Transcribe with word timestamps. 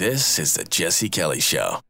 This 0.00 0.38
is 0.38 0.54
the 0.54 0.64
Jesse 0.64 1.10
Kelly 1.10 1.40
Show. 1.40 1.80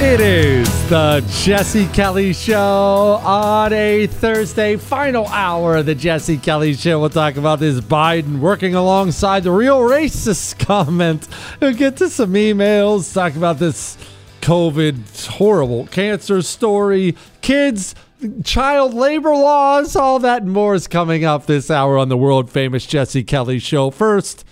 It 0.00 0.20
is 0.20 0.88
the 0.88 1.24
Jesse 1.44 1.86
Kelly 1.86 2.32
Show 2.32 3.20
on 3.22 3.72
a 3.72 4.08
Thursday, 4.08 4.74
final 4.74 5.28
hour 5.28 5.76
of 5.76 5.86
the 5.86 5.94
Jesse 5.94 6.36
Kelly 6.36 6.74
Show. 6.74 6.98
We'll 6.98 7.10
talk 7.10 7.36
about 7.36 7.60
this 7.60 7.78
Biden 7.80 8.40
working 8.40 8.74
alongside 8.74 9.44
the 9.44 9.52
real 9.52 9.78
racist 9.78 10.58
comment. 10.66 11.28
We'll 11.60 11.74
get 11.74 11.96
to 11.98 12.10
some 12.10 12.32
emails, 12.32 13.14
talk 13.14 13.36
about 13.36 13.60
this 13.60 13.96
COVID 14.40 15.28
horrible 15.28 15.86
cancer 15.86 16.42
story, 16.42 17.14
kids, 17.40 17.94
child 18.42 18.94
labor 18.94 19.36
laws, 19.36 19.94
all 19.94 20.18
that 20.18 20.44
more 20.44 20.74
is 20.74 20.88
coming 20.88 21.24
up 21.24 21.46
this 21.46 21.70
hour 21.70 21.96
on 21.98 22.08
the 22.08 22.16
world 22.16 22.50
famous 22.50 22.84
Jesse 22.84 23.22
Kelly 23.22 23.60
Show. 23.60 23.92
First, 23.92 24.44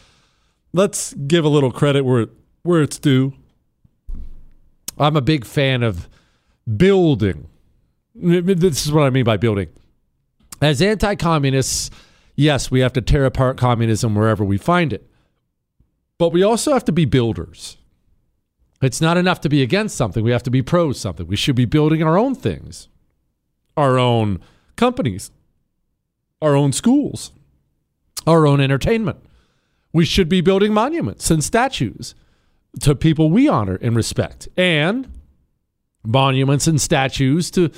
let's 0.73 1.15
give 1.15 1.45
a 1.45 1.49
little 1.49 1.71
credit 1.71 2.05
where 2.05 2.27
where 2.63 2.83
it's 2.83 2.99
due. 2.99 3.35
I'm 4.99 5.17
a 5.17 5.21
big 5.21 5.45
fan 5.45 5.83
of 5.83 6.09
building. 6.77 7.49
This 8.15 8.87
is 8.87 8.93
what 8.93 9.05
I 9.05 9.11
mean 9.11 9.25
by 9.25 9.37
building. 9.37 9.69
As 10.61 10.81
anti-communists, 10.81 11.91
yes, 12.37 12.71
we 12.71 12.81
have 12.81 12.93
to 12.93 13.01
tear 13.01 13.25
apart 13.25 13.57
communism 13.57 14.15
wherever 14.15 14.45
we 14.45 14.59
find 14.59 14.93
it. 14.93 15.09
But 16.19 16.29
we 16.29 16.43
also 16.43 16.73
have 16.73 16.85
to 16.85 16.93
be 16.93 17.05
builders. 17.05 17.79
It's 18.81 19.01
not 19.01 19.17
enough 19.17 19.41
to 19.41 19.49
be 19.49 19.63
against 19.63 19.97
something. 19.97 20.23
We 20.23 20.31
have 20.31 20.43
to 20.45 20.51
be 20.51 20.63
pro 20.63 20.93
something. 20.93 21.27
We 21.27 21.37
should 21.37 21.57
be 21.57 21.65
building 21.65 22.03
our 22.03 22.17
own 22.17 22.35
things, 22.35 22.89
our 23.77 23.99
own 23.99 24.41
companies, 24.77 25.33
our 26.41 26.55
own 26.55 26.73
schools, 26.73 27.33
our 28.27 28.47
own 28.47 28.61
entertainment 28.61 29.19
we 29.93 30.05
should 30.05 30.29
be 30.29 30.41
building 30.41 30.73
monuments 30.73 31.31
and 31.31 31.43
statues 31.43 32.15
to 32.81 32.95
people 32.95 33.31
we 33.31 33.49
honor 33.49 33.79
and 33.83 33.95
respect, 33.95 34.49
and 34.57 35.09
monuments 36.05 36.67
and 36.67 36.81
statues 36.81 37.51
to 37.51 37.71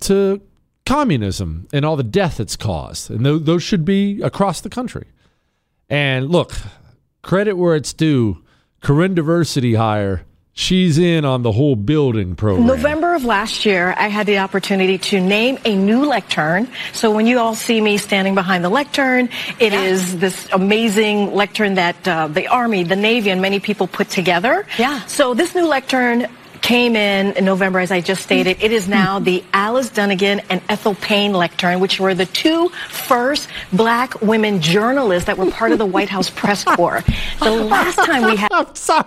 to 0.00 0.40
communism 0.86 1.66
and 1.72 1.84
all 1.84 1.96
the 1.96 2.02
death 2.02 2.40
it's 2.40 2.56
caused. 2.56 3.10
And 3.10 3.24
th- 3.24 3.42
those 3.42 3.62
should 3.62 3.84
be 3.84 4.20
across 4.22 4.60
the 4.60 4.68
country. 4.68 5.06
And 5.88 6.28
look, 6.28 6.52
credit 7.22 7.54
where 7.54 7.76
it's 7.76 7.92
due. 7.92 8.42
Karine 8.82 9.14
Diversity 9.14 9.74
hire 9.74 10.26
She's 10.56 10.98
in 10.98 11.24
on 11.24 11.42
the 11.42 11.50
whole 11.50 11.74
building 11.74 12.36
program. 12.36 12.66
November 12.66 13.14
of 13.14 13.24
last 13.24 13.66
year, 13.66 13.92
I 13.98 14.06
had 14.06 14.26
the 14.26 14.38
opportunity 14.38 14.98
to 14.98 15.20
name 15.20 15.58
a 15.64 15.74
new 15.74 16.06
lectern. 16.06 16.68
So 16.92 17.10
when 17.10 17.26
you 17.26 17.40
all 17.40 17.56
see 17.56 17.80
me 17.80 17.98
standing 17.98 18.36
behind 18.36 18.64
the 18.64 18.68
lectern, 18.68 19.30
it 19.58 19.72
yeah. 19.72 19.82
is 19.82 20.16
this 20.18 20.48
amazing 20.52 21.34
lectern 21.34 21.74
that 21.74 22.06
uh, 22.06 22.28
the 22.28 22.46
Army, 22.46 22.84
the 22.84 22.94
Navy, 22.94 23.30
and 23.30 23.42
many 23.42 23.58
people 23.58 23.88
put 23.88 24.10
together. 24.10 24.64
Yeah. 24.78 25.04
So 25.06 25.34
this 25.34 25.56
new 25.56 25.66
lectern 25.66 26.28
came 26.64 26.94
in 26.94 27.32
in 27.32 27.44
November, 27.44 27.80
as 27.80 27.90
I 27.90 28.00
just 28.00 28.22
stated. 28.22 28.62
It 28.62 28.70
is 28.70 28.88
now 28.88 29.18
the 29.18 29.44
Alice 29.52 29.90
Dunnigan 29.90 30.40
and 30.48 30.62
Ethel 30.68 30.94
Payne 30.94 31.32
lectern, 31.32 31.80
which 31.80 31.98
were 31.98 32.14
the 32.14 32.24
two 32.26 32.70
first 32.88 33.48
black 33.72 34.22
women 34.22 34.62
journalists 34.62 35.26
that 35.26 35.36
were 35.36 35.50
part 35.50 35.72
of 35.72 35.78
the 35.78 35.84
White 35.84 36.08
House 36.08 36.30
press 36.30 36.64
corps. 36.64 37.02
The 37.40 37.50
last 37.50 37.96
time 37.96 38.24
we 38.24 38.36
had. 38.36 38.50
I'm 38.52 38.74
sorry. 38.74 39.04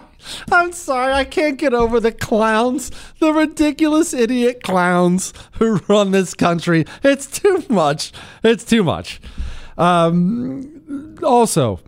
I'm 0.51 0.71
sorry, 0.71 1.13
I 1.13 1.23
can't 1.23 1.57
get 1.57 1.73
over 1.73 1.99
the 1.99 2.11
clowns, 2.11 2.91
the 3.19 3.33
ridiculous 3.33 4.13
idiot 4.13 4.61
clowns 4.63 5.33
who 5.53 5.77
run 5.87 6.11
this 6.11 6.33
country. 6.33 6.85
It's 7.03 7.27
too 7.27 7.63
much. 7.69 8.11
It's 8.43 8.63
too 8.63 8.83
much. 8.83 9.19
Um, 9.77 11.15
also, 11.23 11.79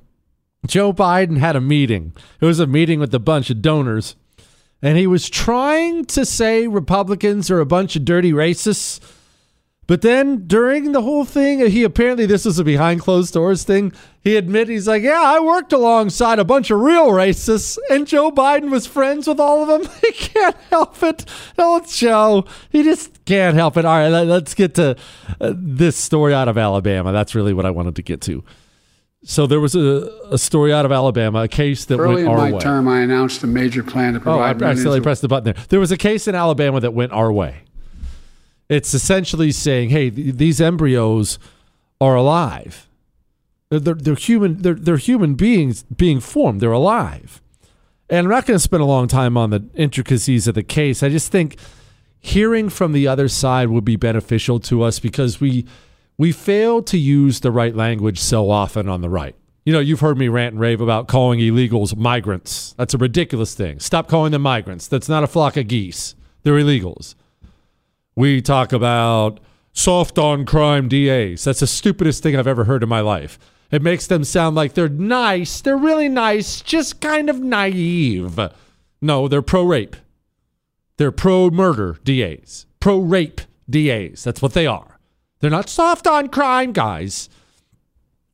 Joe 0.67 0.93
Biden 0.93 1.37
had 1.37 1.55
a 1.55 1.61
meeting. 1.61 2.13
It 2.39 2.45
was 2.45 2.59
a 2.59 2.67
meeting 2.67 2.99
with 2.99 3.13
a 3.13 3.19
bunch 3.19 3.49
of 3.49 3.61
donors, 3.61 4.15
and 4.81 4.97
he 4.97 5.07
was 5.07 5.29
trying 5.29 6.05
to 6.05 6.25
say 6.25 6.67
Republicans 6.67 7.49
are 7.49 7.59
a 7.59 7.65
bunch 7.65 7.95
of 7.95 8.05
dirty 8.05 8.31
racists 8.31 8.99
but 9.89 10.03
then 10.03 10.45
during 10.45 10.91
the 10.91 11.01
whole 11.01 11.25
thing, 11.25 11.67
he 11.67 11.83
apparently 11.83 12.27
this 12.27 12.45
was 12.45 12.59
a 12.59 12.63
behind 12.63 13.01
closed 13.01 13.33
doors 13.33 13.63
thing. 13.63 13.91
He 14.21 14.37
admitted 14.37 14.69
he's 14.69 14.87
like, 14.87 15.01
yeah, 15.01 15.19
I 15.19 15.39
worked 15.39 15.73
alongside 15.73 16.37
a 16.37 16.43
bunch 16.43 16.69
of 16.69 16.79
real 16.79 17.07
racists, 17.07 17.79
and 17.89 18.05
Joe 18.05 18.29
Biden 18.29 18.69
was 18.69 18.85
friends 18.85 19.25
with 19.25 19.39
all 19.39 19.63
of 19.63 19.67
them. 19.67 19.91
he 20.05 20.11
can't 20.11 20.55
help 20.69 21.01
it. 21.01 21.25
Don't 21.57 21.89
show. 21.89 22.45
He 22.69 22.83
just 22.83 23.25
can't 23.25 23.55
help 23.55 23.77
it. 23.77 23.85
All 23.85 23.97
right, 23.97 24.09
let, 24.09 24.43
us 24.43 24.53
get 24.53 24.75
to 24.75 24.95
uh, 25.41 25.53
this 25.57 25.97
story 25.97 26.35
out 26.35 26.47
of 26.47 26.55
Alabama. 26.55 27.11
That's 27.11 27.33
really 27.33 27.55
what 27.55 27.65
I 27.65 27.71
wanted 27.71 27.95
to 27.95 28.03
get 28.03 28.21
to. 28.21 28.43
So 29.23 29.47
there 29.47 29.59
was 29.59 29.73
a, 29.73 30.07
a 30.29 30.37
story 30.37 30.71
out 30.71 30.85
of 30.85 30.91
Alabama, 30.91 31.39
a 31.39 31.47
case 31.47 31.85
that 31.85 31.99
Early 31.99 32.25
went 32.25 32.27
our 32.27 32.35
way. 32.35 32.41
Early 32.41 32.49
in 32.49 32.53
my 32.53 32.59
term, 32.59 32.87
I 32.87 33.01
announced 33.01 33.43
a 33.43 33.47
major 33.47 33.81
plan 33.81 34.13
to 34.13 34.19
provide. 34.19 34.61
Oh, 34.61 34.65
I 34.67 34.69
accidentally 34.69 35.01
pressed 35.01 35.23
the 35.23 35.27
button 35.27 35.45
there. 35.45 35.65
There 35.69 35.79
was 35.79 35.91
a 35.91 35.97
case 35.97 36.27
in 36.27 36.35
Alabama 36.35 36.79
that 36.79 36.93
went 36.93 37.11
our 37.11 37.31
way. 37.31 37.63
It's 38.69 38.93
essentially 38.93 39.51
saying, 39.51 39.89
hey, 39.89 40.09
th- 40.09 40.35
these 40.35 40.61
embryos 40.61 41.39
are 41.99 42.15
alive. 42.15 42.87
They're, 43.69 43.79
they're, 43.79 44.15
human. 44.15 44.61
They're, 44.61 44.73
they're 44.73 44.97
human 44.97 45.35
beings 45.35 45.83
being 45.83 46.19
formed. 46.19 46.61
They're 46.61 46.71
alive. 46.71 47.41
And 48.09 48.25
I'm 48.25 48.31
not 48.31 48.45
going 48.45 48.55
to 48.55 48.63
spend 48.63 48.81
a 48.81 48.87
long 48.87 49.07
time 49.07 49.37
on 49.37 49.51
the 49.51 49.65
intricacies 49.75 50.47
of 50.47 50.55
the 50.55 50.63
case. 50.63 51.03
I 51.03 51.09
just 51.09 51.31
think 51.31 51.57
hearing 52.19 52.69
from 52.69 52.91
the 52.91 53.07
other 53.07 53.27
side 53.27 53.69
would 53.69 53.85
be 53.85 53.95
beneficial 53.95 54.59
to 54.61 54.83
us 54.83 54.99
because 54.99 55.39
we 55.39 55.65
we 56.17 56.31
fail 56.33 56.81
to 56.83 56.97
use 56.97 57.39
the 57.39 57.51
right 57.51 57.73
language 57.73 58.19
so 58.19 58.49
often 58.49 58.89
on 58.89 58.99
the 59.01 59.09
right. 59.09 59.35
You 59.65 59.71
know, 59.71 59.79
you've 59.79 60.01
heard 60.01 60.17
me 60.17 60.27
rant 60.27 60.53
and 60.53 60.59
rave 60.59 60.81
about 60.81 61.07
calling 61.07 61.39
illegals 61.39 61.95
migrants. 61.95 62.73
That's 62.77 62.93
a 62.93 62.97
ridiculous 62.97 63.55
thing. 63.55 63.79
Stop 63.79 64.09
calling 64.09 64.33
them 64.33 64.41
migrants. 64.41 64.87
That's 64.87 65.07
not 65.07 65.23
a 65.23 65.27
flock 65.27 65.55
of 65.55 65.69
geese. 65.69 66.15
They're 66.43 66.55
illegals. 66.55 67.15
We 68.19 68.41
talk 68.41 68.73
about 68.73 69.39
soft 69.71 70.19
on 70.19 70.45
crime 70.45 70.89
DAs. 70.89 71.45
That's 71.45 71.61
the 71.61 71.67
stupidest 71.67 72.21
thing 72.21 72.35
I've 72.35 72.47
ever 72.47 72.65
heard 72.65 72.83
in 72.83 72.89
my 72.89 72.99
life. 72.99 73.39
It 73.71 73.81
makes 73.81 74.07
them 74.07 74.25
sound 74.25 74.57
like 74.57 74.73
they're 74.73 74.89
nice. 74.89 75.61
They're 75.61 75.77
really 75.77 76.09
nice, 76.09 76.59
just 76.59 76.99
kind 76.99 77.29
of 77.29 77.39
naive. 77.39 78.37
No, 79.01 79.29
they're 79.29 79.41
pro 79.41 79.63
rape. 79.63 79.95
They're 80.97 81.13
pro 81.13 81.49
murder 81.49 81.97
DAs, 82.03 82.65
pro 82.81 82.99
rape 82.99 83.39
DAs. 83.69 84.25
That's 84.25 84.41
what 84.41 84.51
they 84.51 84.67
are. 84.67 84.99
They're 85.39 85.49
not 85.49 85.69
soft 85.69 86.05
on 86.05 86.27
crime 86.27 86.73
guys. 86.73 87.29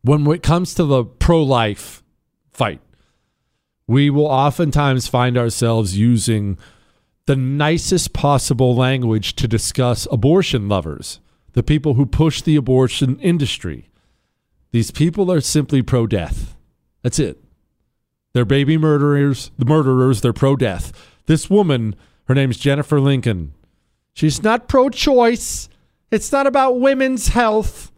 When 0.01 0.25
it 0.31 0.41
comes 0.41 0.73
to 0.73 0.85
the 0.85 1.05
pro 1.05 1.43
life 1.43 2.01
fight, 2.51 2.81
we 3.85 4.09
will 4.09 4.25
oftentimes 4.25 5.07
find 5.07 5.37
ourselves 5.37 5.95
using 5.95 6.57
the 7.25 7.35
nicest 7.35 8.13
possible 8.13 8.75
language 8.75 9.35
to 9.35 9.47
discuss 9.47 10.07
abortion 10.11 10.69
lovers, 10.69 11.19
the 11.53 11.63
people 11.63 11.95
who 11.95 12.05
push 12.05 12.41
the 12.41 12.55
abortion 12.55 13.19
industry. 13.19 13.89
These 14.71 14.91
people 14.91 15.31
are 15.31 15.41
simply 15.41 15.81
pro 15.81 16.05
death. 16.05 16.55
That's 17.01 17.17
it. 17.17 17.43
They're 18.33 18.45
baby 18.45 18.77
murderers, 18.77 19.51
the 19.57 19.65
murderers, 19.65 20.21
they're 20.21 20.33
pro 20.33 20.55
death. 20.55 20.91
This 21.25 21.49
woman, 21.49 21.95
her 22.25 22.35
name's 22.35 22.57
Jennifer 22.57 22.99
Lincoln. 22.99 23.53
She's 24.13 24.43
not 24.43 24.67
pro 24.67 24.89
choice. 24.89 25.69
It's 26.11 26.31
not 26.31 26.45
about 26.45 26.79
women's 26.79 27.29
health. 27.29 27.91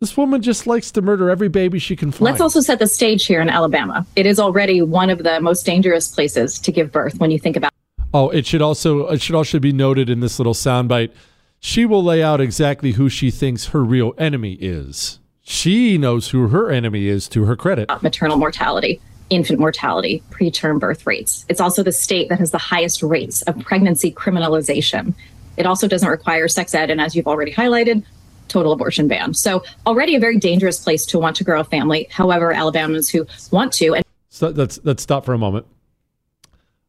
This 0.00 0.16
woman 0.16 0.42
just 0.42 0.66
likes 0.66 0.90
to 0.92 1.02
murder 1.02 1.30
every 1.30 1.48
baby 1.48 1.78
she 1.78 1.96
can 1.96 2.10
find. 2.10 2.22
Let's 2.22 2.40
also 2.40 2.60
set 2.60 2.78
the 2.78 2.86
stage 2.86 3.26
here 3.26 3.40
in 3.40 3.48
Alabama. 3.48 4.06
It 4.16 4.26
is 4.26 4.38
already 4.40 4.82
one 4.82 5.10
of 5.10 5.18
the 5.22 5.40
most 5.40 5.66
dangerous 5.66 6.08
places 6.08 6.58
to 6.60 6.72
give 6.72 6.90
birth 6.90 7.18
when 7.18 7.30
you 7.30 7.38
think 7.38 7.56
about 7.56 7.72
Oh, 8.14 8.30
it 8.30 8.46
should 8.46 8.62
also 8.62 9.06
it 9.08 9.20
should 9.20 9.34
also 9.34 9.58
be 9.58 9.72
noted 9.72 10.08
in 10.08 10.20
this 10.20 10.38
little 10.38 10.54
soundbite. 10.54 11.12
She 11.60 11.84
will 11.84 12.02
lay 12.02 12.22
out 12.22 12.40
exactly 12.40 12.92
who 12.92 13.08
she 13.08 13.30
thinks 13.30 13.66
her 13.66 13.84
real 13.84 14.14
enemy 14.16 14.54
is. 14.54 15.18
She 15.42 15.98
knows 15.98 16.28
who 16.28 16.48
her 16.48 16.70
enemy 16.70 17.08
is 17.08 17.28
to 17.30 17.44
her 17.44 17.56
credit. 17.56 17.90
maternal 18.02 18.36
mortality, 18.36 19.00
infant 19.30 19.58
mortality, 19.58 20.22
preterm 20.30 20.78
birth 20.78 21.06
rates. 21.06 21.44
It's 21.48 21.60
also 21.60 21.82
the 21.82 21.92
state 21.92 22.28
that 22.28 22.38
has 22.38 22.50
the 22.50 22.58
highest 22.58 23.02
rates 23.02 23.42
of 23.42 23.58
pregnancy 23.60 24.12
criminalization. 24.12 25.14
It 25.56 25.66
also 25.66 25.88
doesn't 25.88 26.08
require 26.08 26.48
sex 26.48 26.74
ed, 26.74 26.90
and 26.90 27.00
as 27.00 27.16
you've 27.16 27.26
already 27.26 27.52
highlighted, 27.52 28.04
total 28.48 28.72
abortion 28.72 29.08
ban. 29.08 29.34
So 29.34 29.64
already 29.86 30.14
a 30.14 30.20
very 30.20 30.38
dangerous 30.38 30.82
place 30.82 31.04
to 31.06 31.18
want 31.18 31.36
to 31.36 31.44
grow 31.44 31.60
a 31.60 31.64
family. 31.64 32.06
However, 32.10 32.54
Alabamans 32.54 33.10
who 33.10 33.26
want 33.50 33.72
to 33.74 33.94
and 33.94 34.04
So 34.28 34.48
let's 34.48 34.78
let's 34.84 35.02
stop 35.02 35.24
for 35.24 35.34
a 35.34 35.38
moment. 35.38 35.66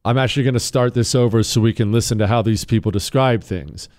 I'm 0.05 0.17
actually 0.17 0.43
going 0.43 0.53
to 0.53 0.59
start 0.59 0.93
this 0.93 1.13
over 1.13 1.43
so 1.43 1.61
we 1.61 1.73
can 1.73 1.91
listen 1.91 2.17
to 2.19 2.27
how 2.27 2.41
these 2.41 2.65
people 2.65 2.91
describe 2.91 3.43
things. 3.43 3.89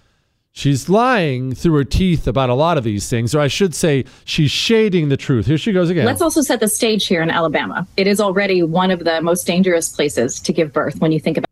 She's 0.53 0.89
lying 0.89 1.55
through 1.55 1.75
her 1.75 1.85
teeth 1.85 2.27
about 2.27 2.51
a 2.51 2.55
lot 2.55 2.77
of 2.77 2.83
these 2.83 3.09
things, 3.09 3.35
or 3.35 3.41
I 3.41 3.47
should 3.47 3.75
say, 3.75 4.05
she's 4.25 4.51
shading 4.51 5.09
the 5.09 5.17
truth. 5.17 5.47
Here 5.47 5.59
she 5.59 5.73
goes 5.73 5.91
again. 5.91 6.07
Let's 6.07 6.23
also 6.23 6.43
set 6.43 6.59
the 6.59 6.67
stage 6.67 7.07
here 7.07 7.23
in 7.23 7.31
Alabama. 7.31 7.87
It 7.97 8.09
is 8.09 8.21
already 8.21 8.63
one 8.63 8.91
of 8.91 9.05
the 9.05 9.23
most 9.23 9.47
dangerous 9.47 9.89
places 9.89 10.41
to 10.41 10.53
give 10.53 10.73
birth 10.73 11.01
when 11.01 11.13
you 11.13 11.21
think 11.21 11.37
about 11.37 11.47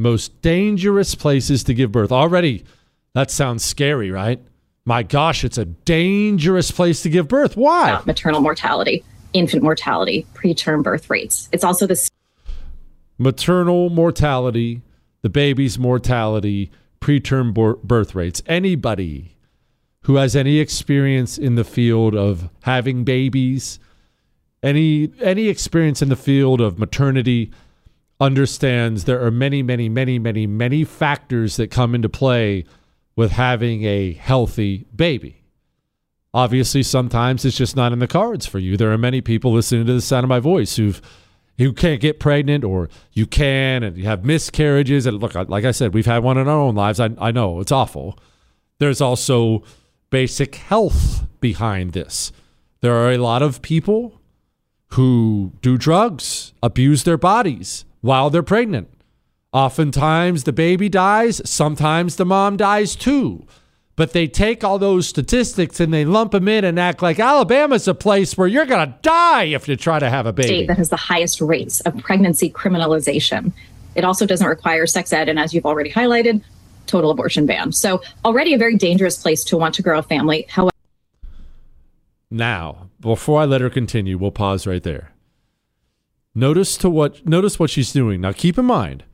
most 0.00 0.40
dangerous 0.40 1.14
places 1.14 1.62
to 1.64 1.74
give 1.74 1.92
birth. 1.92 2.10
Already, 2.10 2.64
that 3.12 3.30
sounds 3.30 3.64
scary, 3.64 4.10
right? 4.10 4.40
My 4.86 5.02
gosh, 5.02 5.44
it's 5.44 5.58
a 5.58 5.66
dangerous 5.66 6.70
place 6.70 7.02
to 7.02 7.10
give 7.10 7.28
birth. 7.28 7.56
Why? 7.56 8.00
maternal 8.06 8.40
mortality, 8.40 9.04
infant 9.34 9.62
mortality, 9.62 10.26
preterm 10.34 10.82
birth 10.82 11.10
rates. 11.10 11.48
It's 11.52 11.64
also 11.64 11.86
the 11.86 12.08
Maternal 13.22 13.90
mortality, 13.90 14.80
the 15.20 15.28
baby's 15.28 15.78
mortality, 15.78 16.70
preterm 17.02 17.52
birth 17.82 18.14
rates. 18.14 18.42
Anybody 18.46 19.36
who 20.04 20.16
has 20.16 20.34
any 20.34 20.58
experience 20.58 21.36
in 21.36 21.54
the 21.54 21.62
field 21.62 22.14
of 22.14 22.48
having 22.62 23.04
babies, 23.04 23.78
any 24.62 25.12
any 25.20 25.48
experience 25.48 26.00
in 26.00 26.08
the 26.08 26.16
field 26.16 26.62
of 26.62 26.78
maternity 26.78 27.50
understands 28.18 29.04
there 29.04 29.22
are 29.22 29.30
many 29.30 29.62
many 29.62 29.90
many 29.90 30.18
many 30.18 30.46
many 30.46 30.82
factors 30.82 31.56
that 31.56 31.70
come 31.70 31.94
into 31.94 32.08
play 32.08 32.64
with 33.16 33.32
having 33.32 33.84
a 33.84 34.14
healthy 34.14 34.86
baby. 34.96 35.42
Obviously 36.32 36.82
sometimes 36.82 37.44
it's 37.44 37.58
just 37.58 37.76
not 37.76 37.92
in 37.92 37.98
the 37.98 38.06
cards 38.06 38.46
for 38.46 38.58
you. 38.58 38.78
There 38.78 38.90
are 38.90 38.96
many 38.96 39.20
people 39.20 39.52
listening 39.52 39.84
to 39.84 39.92
the 39.92 40.00
sound 40.00 40.24
of 40.24 40.30
my 40.30 40.40
voice 40.40 40.76
who've 40.76 41.02
who 41.60 41.74
can't 41.74 42.00
get 42.00 42.18
pregnant 42.18 42.64
or 42.64 42.88
you 43.12 43.26
can 43.26 43.82
and 43.82 43.96
you 43.96 44.04
have 44.04 44.24
miscarriages. 44.24 45.04
And 45.04 45.20
look 45.20 45.34
like 45.34 45.64
i 45.64 45.70
said 45.70 45.92
we've 45.92 46.06
had 46.06 46.22
one 46.22 46.38
in 46.38 46.48
our 46.48 46.58
own 46.58 46.74
lives. 46.74 46.98
I, 46.98 47.10
I 47.18 47.30
know 47.30 47.60
it's 47.60 47.72
awful. 47.72 48.18
There's 48.78 49.00
also 49.00 49.62
basic 50.08 50.54
health 50.54 51.26
behind 51.40 51.92
this. 51.92 52.32
There 52.80 52.94
are 52.94 53.12
a 53.12 53.18
lot 53.18 53.42
of 53.42 53.60
people 53.60 54.20
who 54.94 55.52
do 55.60 55.76
drugs 55.76 56.54
abuse 56.62 57.04
their 57.04 57.18
bodies 57.18 57.84
while 58.00 58.30
they're 58.30 58.42
pregnant. 58.42 58.88
Oftentimes 59.52 60.44
the 60.44 60.52
baby 60.52 60.88
dies. 60.88 61.42
Sometimes 61.44 62.16
the 62.16 62.24
mom 62.24 62.56
dies 62.56 62.96
too 62.96 63.46
but 64.00 64.14
they 64.14 64.26
take 64.26 64.64
all 64.64 64.78
those 64.78 65.06
statistics 65.06 65.78
and 65.78 65.92
they 65.92 66.06
lump 66.06 66.32
them 66.32 66.48
in 66.48 66.64
and 66.64 66.80
act 66.80 67.02
like 67.02 67.20
Alabama's 67.20 67.86
a 67.86 67.92
place 67.92 68.34
where 68.34 68.48
you're 68.48 68.64
going 68.64 68.88
to 68.88 68.94
die 69.02 69.42
if 69.42 69.68
you 69.68 69.76
try 69.76 69.98
to 69.98 70.08
have 70.08 70.24
a 70.24 70.32
baby. 70.32 70.48
state 70.48 70.68
that 70.68 70.78
has 70.78 70.88
the 70.88 70.96
highest 70.96 71.42
rates 71.42 71.80
of 71.80 71.98
pregnancy 71.98 72.50
criminalization. 72.50 73.52
It 73.94 74.02
also 74.02 74.24
doesn't 74.24 74.46
require 74.46 74.86
sex 74.86 75.12
ed, 75.12 75.28
and 75.28 75.38
as 75.38 75.52
you've 75.52 75.66
already 75.66 75.92
highlighted, 75.92 76.42
total 76.86 77.10
abortion 77.10 77.44
ban. 77.44 77.72
So 77.72 78.00
already 78.24 78.54
a 78.54 78.56
very 78.56 78.74
dangerous 78.74 79.20
place 79.20 79.44
to 79.44 79.58
want 79.58 79.74
to 79.74 79.82
grow 79.82 79.98
a 79.98 80.02
family. 80.02 80.46
However, 80.48 80.70
Now, 82.30 82.88
before 83.00 83.42
I 83.42 83.44
let 83.44 83.60
her 83.60 83.68
continue, 83.68 84.16
we'll 84.16 84.30
pause 84.30 84.66
right 84.66 84.82
there. 84.82 85.12
Notice 86.34 86.78
to 86.78 86.88
what 86.88 87.26
notice 87.28 87.58
what 87.58 87.68
she's 87.68 87.92
doing. 87.92 88.22
Now 88.22 88.32
keep 88.32 88.56
in 88.56 88.64
mind, 88.64 89.04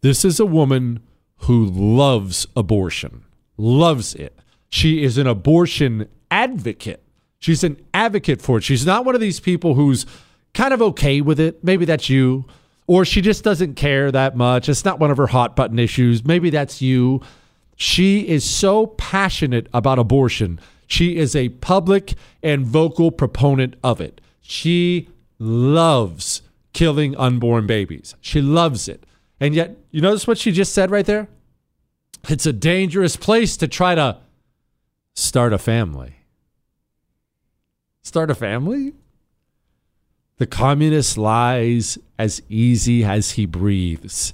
this 0.00 0.24
is 0.24 0.40
a 0.40 0.46
woman 0.46 1.00
who 1.40 1.62
loves 1.66 2.46
abortion. 2.56 3.26
Loves 3.60 4.14
it. 4.14 4.38
She 4.70 5.02
is 5.02 5.18
an 5.18 5.26
abortion 5.26 6.08
advocate. 6.30 7.02
She's 7.40 7.62
an 7.62 7.76
advocate 7.92 8.40
for 8.40 8.56
it. 8.56 8.64
She's 8.64 8.86
not 8.86 9.04
one 9.04 9.14
of 9.14 9.20
these 9.20 9.38
people 9.38 9.74
who's 9.74 10.06
kind 10.54 10.72
of 10.72 10.80
okay 10.80 11.20
with 11.20 11.38
it. 11.38 11.62
Maybe 11.62 11.84
that's 11.84 12.08
you. 12.08 12.46
Or 12.86 13.04
she 13.04 13.20
just 13.20 13.44
doesn't 13.44 13.74
care 13.74 14.10
that 14.10 14.34
much. 14.34 14.70
It's 14.70 14.86
not 14.86 14.98
one 14.98 15.10
of 15.10 15.18
her 15.18 15.26
hot 15.26 15.56
button 15.56 15.78
issues. 15.78 16.24
Maybe 16.24 16.48
that's 16.48 16.80
you. 16.80 17.20
She 17.76 18.26
is 18.26 18.48
so 18.48 18.86
passionate 18.86 19.68
about 19.74 19.98
abortion. 19.98 20.58
She 20.86 21.18
is 21.18 21.36
a 21.36 21.50
public 21.50 22.14
and 22.42 22.64
vocal 22.64 23.10
proponent 23.10 23.76
of 23.84 24.00
it. 24.00 24.22
She 24.40 25.10
loves 25.38 26.40
killing 26.72 27.14
unborn 27.16 27.66
babies. 27.66 28.14
She 28.22 28.40
loves 28.40 28.88
it. 28.88 29.04
And 29.38 29.54
yet, 29.54 29.76
you 29.90 30.00
notice 30.00 30.26
what 30.26 30.38
she 30.38 30.50
just 30.50 30.72
said 30.72 30.90
right 30.90 31.04
there? 31.04 31.28
It's 32.28 32.46
a 32.46 32.52
dangerous 32.52 33.16
place 33.16 33.56
to 33.58 33.68
try 33.68 33.94
to 33.94 34.18
start 35.14 35.52
a 35.52 35.58
family. 35.58 36.16
Start 38.02 38.30
a 38.30 38.34
family? 38.34 38.94
The 40.38 40.46
communist 40.46 41.18
lies 41.18 41.98
as 42.18 42.42
easy 42.48 43.04
as 43.04 43.32
he 43.32 43.46
breathes. 43.46 44.32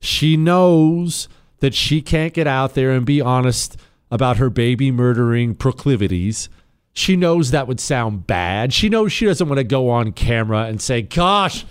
She 0.00 0.36
knows 0.36 1.28
that 1.60 1.74
she 1.74 2.02
can't 2.02 2.34
get 2.34 2.46
out 2.46 2.74
there 2.74 2.92
and 2.92 3.06
be 3.06 3.20
honest 3.20 3.76
about 4.10 4.36
her 4.36 4.50
baby 4.50 4.90
murdering 4.90 5.54
proclivities. 5.54 6.48
She 6.92 7.16
knows 7.16 7.50
that 7.50 7.66
would 7.66 7.80
sound 7.80 8.26
bad. 8.26 8.72
She 8.72 8.88
knows 8.88 9.12
she 9.12 9.26
doesn't 9.26 9.48
want 9.48 9.58
to 9.58 9.64
go 9.64 9.88
on 9.90 10.12
camera 10.12 10.64
and 10.64 10.80
say, 10.80 11.02
Gosh, 11.02 11.64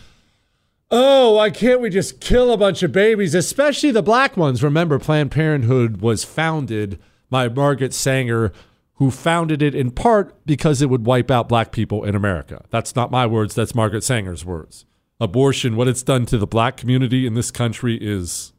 oh, 0.92 1.34
why 1.36 1.50
can't 1.50 1.82
we 1.82 1.90
just 1.90 2.20
kill 2.22 2.52
a 2.52 2.58
bunch 2.58 2.82
of 2.84 2.92
babies, 2.92 3.36
especially 3.36 3.92
the 3.92 4.02
black 4.02 4.38
ones? 4.38 4.64
Remember, 4.64 4.98
Planned 5.00 5.32
Parenthood 5.32 6.02
was 6.02 6.24
founded 6.24 7.00
by 7.30 7.50
Margaret 7.50 7.94
Sanger, 7.94 8.54
who 8.96 9.12
founded 9.12 9.62
it 9.62 9.76
in 9.76 9.92
part 9.92 10.34
because 10.46 10.82
it 10.82 10.90
would 10.90 11.06
wipe 11.06 11.30
out 11.30 11.50
black 11.50 11.72
people 11.72 12.04
in 12.04 12.16
America. 12.16 12.64
That's 12.70 12.96
not 12.96 13.12
my 13.12 13.26
words, 13.28 13.54
that's 13.54 13.76
Margaret 13.76 14.04
Sanger's 14.04 14.46
words. 14.46 14.86
Abortion, 15.20 15.76
what 15.76 15.88
it's 15.88 16.04
done 16.04 16.26
to 16.28 16.38
the 16.38 16.48
black 16.48 16.78
community 16.78 17.28
in 17.28 17.34
this 17.34 17.52
country 17.52 17.98
is, 18.02 18.54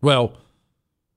well, 0.00 0.36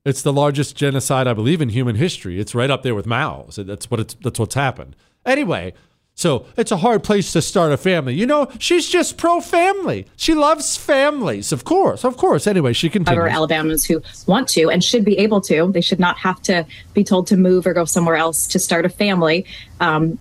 It's 0.05 0.21
the 0.21 0.31
largest 0.31 0.75
genocide, 0.75 1.27
I 1.27 1.33
believe, 1.33 1.61
in 1.61 1.69
human 1.69 1.95
history. 1.95 2.39
It's 2.39 2.53
right 2.53 2.69
up 2.69 2.83
there 2.83 2.93
with 2.93 3.07
Mao. 3.07 3.47
So 3.49 3.63
that's 3.63 3.89
what 3.89 3.99
it's 3.99 4.13
that's 4.23 4.39
what's 4.39 4.53
happened. 4.53 4.95
Anyway, 5.25 5.73
so 6.15 6.45
it's 6.55 6.71
a 6.71 6.77
hard 6.77 7.03
place 7.03 7.33
to 7.33 7.41
start 7.41 7.73
a 7.73 7.77
family. 7.77 8.13
You 8.13 8.25
know, 8.25 8.49
she's 8.57 8.89
just 8.89 9.17
pro 9.17 9.41
family. 9.41 10.07
She 10.15 10.33
loves 10.33 10.77
families, 10.77 11.51
of 11.51 11.65
course, 11.65 12.05
of 12.05 12.15
course. 12.15 12.47
Anyway, 12.47 12.71
she 12.71 12.89
continues. 12.89 13.29
However, 13.29 13.47
Alabamans 13.47 13.85
who 13.85 14.01
want 14.25 14.47
to 14.49 14.69
and 14.69 14.81
should 14.81 15.03
be 15.03 15.17
able 15.17 15.41
to, 15.41 15.69
they 15.73 15.81
should 15.81 15.99
not 15.99 16.17
have 16.17 16.41
to 16.43 16.65
be 16.93 17.03
told 17.03 17.27
to 17.27 17.37
move 17.37 17.67
or 17.67 17.73
go 17.73 17.83
somewhere 17.83 18.15
else 18.15 18.47
to 18.47 18.59
start 18.59 18.85
a 18.85 18.89
family. 18.89 19.45
Um, 19.81 20.19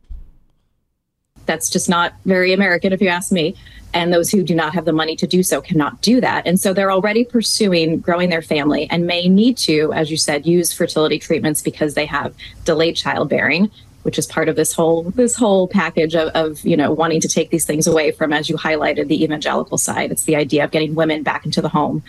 that's 1.47 1.71
just 1.71 1.89
not 1.89 2.15
very 2.25 2.53
American, 2.53 2.93
if 2.93 3.01
you 3.01 3.09
ask 3.09 3.31
me. 3.31 3.55
And 3.93 4.13
those 4.13 4.31
who 4.31 4.43
do 4.43 4.57
not 4.57 4.75
have 4.75 4.87
the 4.87 4.93
money 4.93 5.15
to 5.15 5.27
do 5.29 5.45
so 5.45 5.61
cannot 5.61 6.01
do 6.01 6.21
that. 6.21 6.45
And 6.45 6.59
so 6.59 6.73
they're 6.73 6.91
already 6.91 7.25
pursuing 7.25 8.01
growing 8.01 8.31
their 8.31 8.43
family 8.43 8.89
and 8.91 9.07
may 9.07 9.29
need 9.29 9.57
to, 9.59 9.93
as 9.93 10.11
you 10.11 10.17
said, 10.17 10.45
use 10.45 10.73
fertility 10.73 11.21
treatments 11.21 11.63
because 11.63 11.95
they 11.95 12.07
have 12.07 12.35
delayed 12.65 12.97
childbearing 12.97 13.71
which 14.05 14.19
is 14.19 14.27
part 14.27 14.49
of 14.49 14.57
this 14.57 14.73
whole 14.73 15.03
this 15.11 15.35
whole 15.35 15.67
package 15.67 16.15
of, 16.15 16.29
of 16.29 16.65
you 16.65 16.77
know 16.77 16.93
wanting 16.93 17.21
to 17.21 17.29
take 17.29 17.51
these 17.51 17.67
things 17.67 17.87
away 17.87 18.13
from 18.13 18.33
as 18.33 18.49
you 18.49 18.57
highlighted 18.57 19.09
the 19.09 19.23
evangelical 19.23 19.77
side. 19.77 20.13
It's 20.13 20.25
the 20.25 20.37
idea 20.37 20.65
of 20.65 20.71
getting 20.71 20.95
women 20.95 21.23
back 21.23 21.45
into 21.45 21.61
the 21.61 21.69
home 21.69 22.03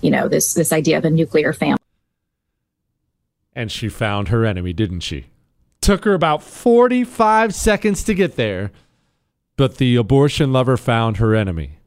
you 0.00 0.10
know 0.10 0.28
this 0.28 0.54
this 0.54 0.72
idea 0.72 0.98
of 0.98 1.04
a 1.04 1.10
nuclear 1.10 1.52
family. 1.52 1.78
And 3.54 3.70
she 3.70 3.88
found 3.88 4.28
her 4.28 4.44
enemy 4.44 4.72
didn't 4.72 5.00
she? 5.00 5.26
Took 5.80 6.04
her 6.04 6.14
about 6.14 6.42
45 6.42 7.54
seconds 7.54 8.04
to 8.04 8.14
get 8.14 8.36
there 8.36 8.70
but 9.56 9.76
the 9.76 9.96
abortion 9.96 10.52
lover 10.52 10.76
found 10.76 11.18
her 11.18 11.34
enemy 11.34 11.78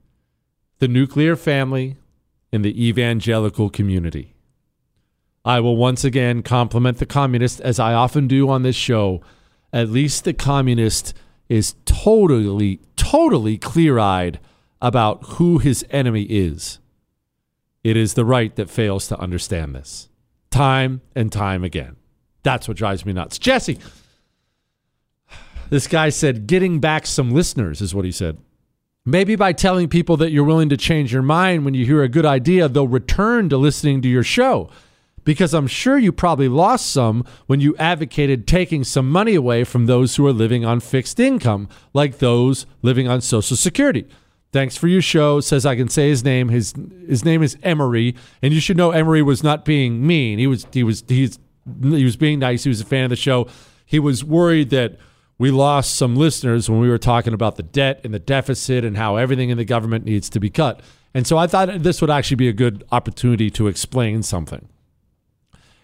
the 0.79 0.87
nuclear 0.87 1.35
family 1.35 1.97
in 2.51 2.61
the 2.61 2.87
evangelical 2.87 3.69
community. 3.69 4.33
I 5.43 5.59
will 5.59 5.77
once 5.77 6.03
again 6.03 6.41
compliment 6.41 6.97
the 6.97 7.05
communist, 7.05 7.61
as 7.61 7.79
I 7.79 7.93
often 7.93 8.27
do 8.27 8.49
on 8.49 8.63
this 8.63 8.75
show, 8.75 9.21
at 9.75 9.89
least 9.89 10.23
the 10.23 10.33
communist 10.33 11.13
is 11.49 11.75
totally, 11.83 12.79
totally 12.95 13.57
clear 13.57 13.99
eyed 13.99 14.39
about 14.81 15.21
who 15.33 15.59
his 15.59 15.85
enemy 15.91 16.23
is. 16.23 16.79
It 17.83 17.97
is 17.97 18.13
the 18.13 18.23
right 18.23 18.55
that 18.55 18.69
fails 18.69 19.07
to 19.09 19.19
understand 19.19 19.75
this 19.75 20.09
time 20.49 21.01
and 21.13 21.29
time 21.29 21.65
again. 21.65 21.97
That's 22.41 22.69
what 22.69 22.77
drives 22.77 23.05
me 23.05 23.11
nuts. 23.11 23.37
Jesse, 23.37 23.77
this 25.69 25.87
guy 25.87 26.07
said, 26.07 26.47
getting 26.47 26.79
back 26.79 27.05
some 27.05 27.31
listeners 27.31 27.81
is 27.81 27.93
what 27.93 28.05
he 28.05 28.13
said. 28.13 28.37
Maybe 29.03 29.35
by 29.35 29.51
telling 29.51 29.89
people 29.89 30.15
that 30.17 30.31
you're 30.31 30.45
willing 30.45 30.69
to 30.69 30.77
change 30.77 31.11
your 31.11 31.21
mind 31.21 31.65
when 31.65 31.73
you 31.73 31.85
hear 31.85 32.01
a 32.01 32.07
good 32.07 32.25
idea, 32.25 32.69
they'll 32.69 32.87
return 32.87 33.49
to 33.49 33.57
listening 33.57 34.01
to 34.03 34.07
your 34.07 34.23
show 34.23 34.69
because 35.25 35.53
I'm 35.53 35.67
sure 35.67 35.97
you 35.97 36.13
probably 36.13 36.47
lost 36.47 36.89
some 36.89 37.25
when 37.47 37.59
you 37.59 37.75
advocated 37.77 38.47
taking 38.47 38.85
some 38.85 39.11
money 39.11 39.35
away 39.35 39.65
from 39.65 39.87
those 39.87 40.15
who 40.15 40.25
are 40.25 40.31
living 40.31 40.63
on 40.63 40.79
fixed 40.79 41.19
income, 41.19 41.67
like 41.93 42.19
those 42.19 42.65
living 42.81 43.09
on 43.09 43.19
Social 43.19 43.57
Security. 43.57 44.07
Thanks 44.53 44.77
for 44.77 44.87
your 44.87 45.01
show. 45.01 45.41
Says 45.41 45.65
I 45.65 45.75
can 45.75 45.89
say 45.89 46.07
his 46.07 46.23
name. 46.23 46.47
His 46.47 46.73
his 47.05 47.25
name 47.25 47.43
is 47.43 47.57
Emery, 47.61 48.15
and 48.41 48.53
you 48.53 48.61
should 48.61 48.77
know 48.77 48.91
Emery 48.91 49.21
was 49.21 49.43
not 49.43 49.65
being 49.65 50.07
mean. 50.07 50.39
He 50.39 50.47
was 50.47 50.65
he 50.71 50.83
was 50.83 51.03
he's 51.09 51.39
he 51.81 52.05
was 52.05 52.15
being 52.15 52.39
nice. 52.39 52.63
He 52.63 52.69
was 52.69 52.79
a 52.79 52.85
fan 52.85 53.03
of 53.03 53.09
the 53.09 53.17
show. 53.17 53.47
He 53.85 53.99
was 53.99 54.23
worried 54.23 54.69
that 54.69 54.97
we 55.37 55.51
lost 55.51 55.95
some 55.95 56.15
listeners 56.15 56.69
when 56.69 56.79
we 56.79 56.87
were 56.87 56.97
talking 56.97 57.33
about 57.33 57.57
the 57.57 57.63
debt 57.63 57.99
and 58.05 58.13
the 58.13 58.19
deficit 58.19 58.85
and 58.85 58.95
how 58.95 59.17
everything 59.17 59.49
in 59.49 59.57
the 59.57 59.65
government 59.65 60.05
needs 60.05 60.29
to 60.29 60.39
be 60.39 60.49
cut. 60.49 60.81
And 61.13 61.27
so 61.27 61.37
I 61.37 61.47
thought 61.47 61.83
this 61.83 61.99
would 61.99 62.09
actually 62.09 62.37
be 62.37 62.47
a 62.47 62.53
good 62.53 62.85
opportunity 62.91 63.49
to 63.51 63.67
explain 63.67 64.23
something. 64.23 64.69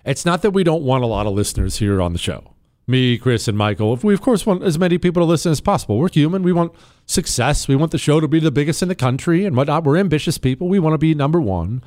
It's 0.06 0.26
not 0.26 0.42
that 0.42 0.52
we 0.52 0.64
don't 0.64 0.84
want 0.84 1.04
a 1.04 1.08
lot 1.08 1.28
of 1.28 1.34
listeners 1.34 1.78
here 1.78 2.02
on 2.02 2.14
the 2.14 2.20
show. 2.20 2.54
Me, 2.88 3.18
Chris, 3.18 3.48
and 3.48 3.58
Michael. 3.58 3.96
We 3.98 4.14
of 4.14 4.22
course 4.22 4.46
want 4.46 4.64
as 4.64 4.80
many 4.80 4.98
people 4.98 5.22
to 5.22 5.26
listen 5.26 5.52
as 5.52 5.62
possible. 5.62 6.00
We're 6.00 6.10
human. 6.10 6.44
We 6.44 6.52
want 6.52 6.74
success. 7.06 7.68
We 7.68 7.76
want 7.76 7.92
the 7.92 7.98
show 7.98 8.20
to 8.20 8.28
be 8.28 8.40
the 8.40 8.52
biggest 8.52 8.82
in 8.82 8.90
the 8.90 8.96
country 8.96 9.46
and 9.46 9.56
whatnot. 9.56 9.84
We're 9.84 9.98
ambitious 9.98 10.38
people. 10.38 10.68
We 10.68 10.80
want 10.80 10.94
to 10.94 10.98
be 10.98 11.14
number 11.14 11.40
one. 11.40 11.84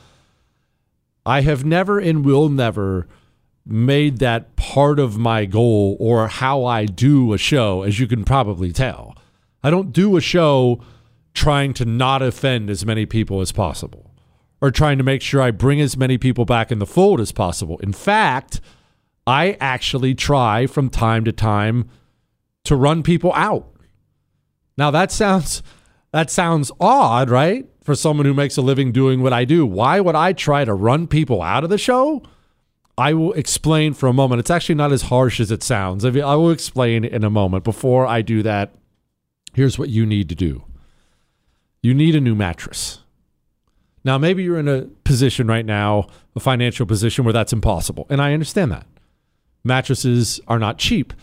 I 1.27 1.41
have 1.41 1.65
never 1.65 1.99
and 1.99 2.25
will 2.25 2.49
never 2.49 3.09
made 3.67 4.19
that 4.19 4.57
part 4.57 4.99
of 4.99 5.19
my 5.19 5.47
goal 5.47 5.97
or 5.99 6.29
how 6.29 6.65
I 6.65 6.85
do 6.85 7.33
a 7.33 7.39
show, 7.39 7.83
as 7.83 7.99
you 7.99 8.07
can 8.07 8.25
probably 8.25 8.73
tell. 8.73 9.17
I 9.63 9.71
don't 9.71 9.93
do 9.93 10.17
a 10.17 10.21
show 10.21 10.81
trying 11.33 11.75
to 11.75 11.85
not 11.85 12.23
offend 12.23 12.71
as 12.71 12.85
many 12.87 13.07
people 13.07 13.41
as 13.41 13.53
possible 13.53 14.04
or 14.65 14.71
trying 14.71 14.97
to 14.97 15.05
make 15.05 15.21
sure 15.21 15.43
I 15.43 15.51
bring 15.51 15.79
as 15.79 15.95
many 15.95 16.17
people 16.17 16.47
back 16.47 16.73
in 16.73 16.79
the 16.79 16.87
fold 16.87 17.21
as 17.21 17.33
possible. 17.33 17.77
In 17.81 17.93
fact, 17.93 18.63
I 19.27 19.59
actually 19.61 20.15
try 20.15 20.67
from 20.67 20.89
time 20.89 21.23
to 21.27 21.33
time 21.33 21.91
to 22.65 22.75
run 22.75 23.03
people 23.03 23.31
out. 23.35 23.71
Now 24.79 24.91
that 24.91 25.13
sounds 25.13 25.63
that 26.13 26.31
sounds 26.31 26.73
odd, 26.81 27.29
right? 27.29 27.69
For 27.83 27.95
someone 27.95 28.25
who 28.25 28.33
makes 28.33 28.57
a 28.57 28.63
living 28.63 28.91
doing 28.91 29.21
what 29.21 29.35
I 29.35 29.45
do. 29.45 29.67
Why 29.67 30.01
would 30.01 30.15
I 30.15 30.33
try 30.33 30.65
to 30.65 30.73
run 30.73 31.09
people 31.09 31.43
out 31.43 31.63
of 31.63 31.69
the 31.69 31.77
show? 31.77 32.23
I 32.97 33.13
will 33.13 33.35
explain 33.35 33.93
for 33.93 34.07
a 34.09 34.15
moment. 34.15 34.41
It's 34.41 34.51
actually 34.51 34.77
not 34.77 34.93
as 34.93 35.03
harsh 35.03 35.41
as 35.41 35.51
it 35.51 35.63
sounds. 35.63 36.07
I 36.07 36.09
will 36.09 36.51
explain 36.51 37.05
in 37.05 37.23
a 37.23 37.29
moment. 37.29 37.65
Before 37.65 38.07
I 38.07 38.23
do 38.23 38.43
that, 38.45 38.75
here's 39.53 39.79
what 39.79 39.91
you 39.91 40.07
need 40.07 40.31
to 40.31 40.35
do. 40.35 40.65
You 41.83 41.93
need 41.93 42.17
a 42.17 42.21
new 42.21 42.35
mattress. 42.35 43.04
Now, 44.05 44.19
maybe 44.19 44.43
you're 44.43 44.59
in 44.59 44.69
a 44.69 44.83
position 45.05 45.47
right 45.47 45.65
now, 45.65 46.09
a 46.37 46.41
financial 46.41 46.85
position 46.85 47.25
where 47.25 47.33
that's 47.33 47.53
impossible. 47.53 48.07
And 48.11 48.21
I 48.21 48.35
understand 48.35 48.71
that. 48.71 48.87
Mattresses 49.65 50.41
are 50.47 50.59
not 50.59 50.79
cheap. 50.79 51.15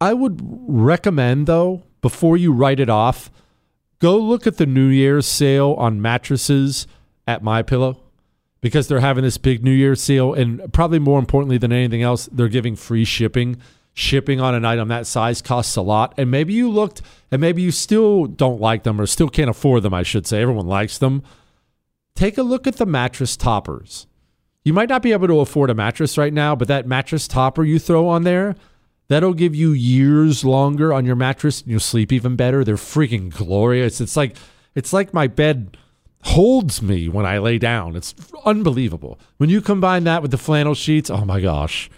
I 0.00 0.14
would 0.14 0.40
recommend, 0.42 1.46
though, 1.46 1.82
before 2.00 2.36
you 2.36 2.52
write 2.52 2.80
it 2.80 2.88
off, 2.88 3.30
go 3.98 4.16
look 4.18 4.46
at 4.46 4.56
the 4.56 4.66
New 4.66 4.88
Year's 4.88 5.26
sale 5.26 5.74
on 5.74 6.00
mattresses 6.00 6.86
at 7.26 7.42
My 7.42 7.62
Pillow 7.62 8.00
because 8.62 8.88
they're 8.88 9.00
having 9.00 9.24
this 9.24 9.36
big 9.36 9.62
New 9.62 9.70
Year's 9.70 10.02
sale. 10.02 10.32
And 10.32 10.72
probably 10.72 10.98
more 10.98 11.18
importantly 11.18 11.58
than 11.58 11.72
anything 11.72 12.02
else, 12.02 12.26
they're 12.32 12.48
giving 12.48 12.74
free 12.74 13.04
shipping. 13.04 13.58
Shipping 13.92 14.40
on 14.40 14.54
an 14.54 14.64
item 14.64 14.88
that 14.88 15.06
size 15.06 15.40
costs 15.40 15.76
a 15.76 15.82
lot. 15.82 16.14
And 16.16 16.30
maybe 16.30 16.52
you 16.52 16.68
looked 16.68 17.00
and 17.30 17.40
maybe 17.40 17.62
you 17.62 17.70
still 17.70 18.26
don't 18.26 18.60
like 18.60 18.82
them 18.82 19.00
or 19.00 19.06
still 19.06 19.28
can't 19.28 19.50
afford 19.50 19.82
them, 19.84 19.94
I 19.94 20.02
should 20.02 20.26
say. 20.26 20.42
Everyone 20.42 20.66
likes 20.66 20.98
them 20.98 21.22
take 22.14 22.38
a 22.38 22.42
look 22.42 22.66
at 22.66 22.76
the 22.76 22.86
mattress 22.86 23.36
toppers. 23.36 24.06
You 24.64 24.72
might 24.72 24.88
not 24.88 25.02
be 25.02 25.12
able 25.12 25.28
to 25.28 25.40
afford 25.40 25.70
a 25.70 25.74
mattress 25.74 26.16
right 26.16 26.32
now, 26.32 26.56
but 26.56 26.68
that 26.68 26.86
mattress 26.86 27.28
topper 27.28 27.64
you 27.64 27.78
throw 27.78 28.08
on 28.08 28.24
there, 28.24 28.56
that'll 29.08 29.34
give 29.34 29.54
you 29.54 29.72
years 29.72 30.44
longer 30.44 30.92
on 30.92 31.04
your 31.04 31.16
mattress. 31.16 31.60
And 31.60 31.70
you'll 31.70 31.80
sleep 31.80 32.12
even 32.12 32.34
better. 32.34 32.64
They're 32.64 32.76
freaking 32.76 33.30
glorious. 33.30 34.00
It's 34.00 34.16
like 34.16 34.36
it's 34.74 34.92
like 34.92 35.12
my 35.12 35.26
bed 35.26 35.76
holds 36.22 36.80
me 36.80 37.08
when 37.08 37.26
I 37.26 37.38
lay 37.38 37.58
down. 37.58 37.94
It's 37.94 38.14
unbelievable. 38.46 39.18
When 39.36 39.50
you 39.50 39.60
combine 39.60 40.04
that 40.04 40.22
with 40.22 40.30
the 40.30 40.38
flannel 40.38 40.74
sheets, 40.74 41.10
oh 41.10 41.24
my 41.24 41.40
gosh. 41.40 41.90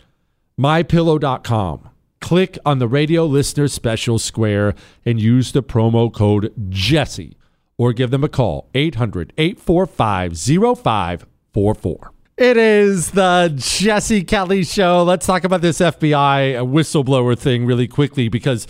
mypillow.com. 0.59 1.91
Click 2.21 2.59
on 2.67 2.81
the 2.81 2.89
radio 2.89 3.25
listener 3.27 3.69
special 3.69 4.19
square 4.19 4.75
and 5.05 5.21
use 5.21 5.53
the 5.53 5.63
promo 5.63 6.13
code 6.13 6.53
Jesse 6.69 7.36
or 7.79 7.93
give 7.93 8.11
them 8.11 8.25
a 8.25 8.29
call 8.29 8.69
800 8.75 9.33
845 9.37 10.39
0544. 10.39 12.13
It 12.37 12.57
is 12.59 13.13
the 13.13 13.53
Jesse 13.57 14.23
Kelly 14.23 14.63
Show. 14.63 15.03
Let's 15.03 15.27
talk 15.27 15.45
about 15.45 15.63
this 15.63 15.79
FBI 15.79 16.57
whistleblower 16.71 17.39
thing 17.39 17.65
really 17.65 17.89
quickly 17.89 18.29
because 18.29 18.67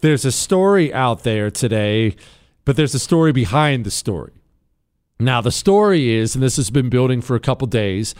there's 0.00 0.24
a 0.24 0.32
story 0.32 0.92
out 0.94 1.22
there 1.22 1.50
today, 1.50 2.16
but 2.64 2.76
there's 2.76 2.94
a 2.94 2.98
story 2.98 3.32
behind 3.32 3.84
the 3.84 3.90
story. 3.90 4.32
Now, 5.18 5.42
the 5.42 5.52
story 5.52 6.14
is, 6.14 6.34
and 6.34 6.42
this 6.42 6.56
has 6.56 6.70
been 6.70 6.88
building 6.88 7.20
for 7.20 7.36
a 7.36 7.40
couple 7.40 7.66
days, 7.66 8.14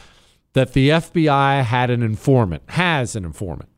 that 0.52 0.74
the 0.74 0.90
FBI 0.90 1.64
had 1.64 1.88
an 1.88 2.02
informant, 2.02 2.62
has 2.70 3.16
an 3.16 3.24
informant. 3.24 3.70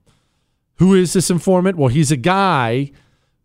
Who 0.76 0.95
is 0.95 1.12
this 1.12 1.31
informant? 1.31 1.76
Well, 1.76 1.88
he's 1.88 2.11
a 2.11 2.16
guy 2.16 2.90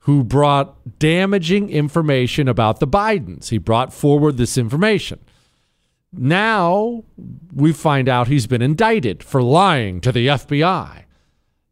who 0.07 0.23
brought 0.23 0.99
damaging 0.99 1.69
information 1.69 2.47
about 2.47 2.79
the 2.79 2.87
Bidens. 2.87 3.49
He 3.49 3.57
brought 3.57 3.91
forward 3.91 4.37
this 4.37 4.57
information. 4.57 5.19
Now 6.13 7.03
we 7.53 7.73
find 7.73 8.07
out 8.07 8.29
he's 8.29 8.47
been 8.47 8.61
indicted 8.61 9.21
for 9.21 9.43
lying 9.43 9.99
to 9.99 10.13
the 10.13 10.27
FBI. 10.27 11.03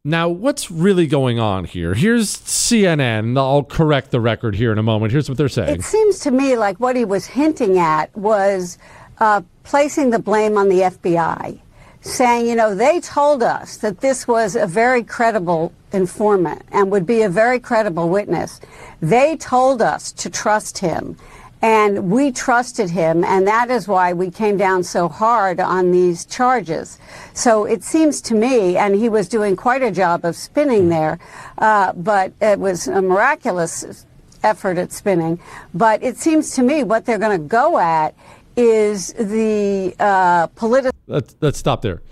Now, 0.04 0.28
what's 0.28 0.70
really 0.70 1.06
going 1.06 1.38
on 1.38 1.64
here? 1.64 1.94
Here's 1.94 2.36
CNN. 2.36 3.38
I'll 3.38 3.64
correct 3.64 4.10
the 4.10 4.20
record 4.20 4.54
here 4.54 4.70
in 4.70 4.76
a 4.76 4.82
moment. 4.82 5.12
Here's 5.12 5.30
what 5.30 5.38
they're 5.38 5.48
saying. 5.48 5.76
It 5.76 5.84
seems 5.84 6.18
to 6.20 6.30
me 6.30 6.58
like 6.58 6.78
what 6.78 6.94
he 6.94 7.06
was 7.06 7.24
hinting 7.24 7.78
at 7.78 8.14
was 8.14 8.76
uh, 9.18 9.40
placing 9.64 10.10
the 10.10 10.18
blame 10.18 10.58
on 10.58 10.68
the 10.68 10.80
FBI 10.80 11.58
saying, 12.06 12.46
you 12.46 12.54
know, 12.54 12.74
they 12.74 13.00
told 13.00 13.42
us 13.42 13.76
that 13.78 14.00
this 14.00 14.28
was 14.28 14.54
a 14.56 14.66
very 14.66 15.02
credible 15.02 15.72
informant 15.92 16.62
and 16.70 16.90
would 16.90 17.06
be 17.06 17.22
a 17.22 17.28
very 17.28 17.58
credible 17.58 18.08
witness. 18.08 18.60
They 19.00 19.36
told 19.36 19.82
us 19.82 20.12
to 20.12 20.30
trust 20.30 20.78
him. 20.78 21.16
And 21.62 22.10
we 22.10 22.32
trusted 22.32 22.90
him, 22.90 23.24
and 23.24 23.46
that 23.46 23.70
is 23.70 23.88
why 23.88 24.12
we 24.12 24.30
came 24.30 24.58
down 24.58 24.84
so 24.84 25.08
hard 25.08 25.58
on 25.58 25.90
these 25.90 26.26
charges. 26.26 26.98
So 27.32 27.64
it 27.64 27.82
seems 27.82 28.20
to 28.22 28.34
me, 28.34 28.76
and 28.76 28.94
he 28.94 29.08
was 29.08 29.26
doing 29.26 29.56
quite 29.56 29.82
a 29.82 29.90
job 29.90 30.26
of 30.26 30.36
spinning 30.36 30.90
there, 30.90 31.18
uh, 31.56 31.94
but 31.94 32.34
it 32.42 32.60
was 32.60 32.86
a 32.88 33.00
miraculous 33.00 34.04
effort 34.44 34.76
at 34.76 34.92
spinning. 34.92 35.40
But 35.72 36.02
it 36.02 36.18
seems 36.18 36.54
to 36.56 36.62
me 36.62 36.84
what 36.84 37.06
they're 37.06 37.18
going 37.18 37.40
to 37.40 37.48
go 37.48 37.78
at 37.78 38.14
is 38.54 39.14
the 39.14 39.96
uh, 39.98 40.48
political. 40.48 40.95
Let's, 41.06 41.36
let's 41.40 41.58
stop 41.58 41.82
there. 41.82 42.02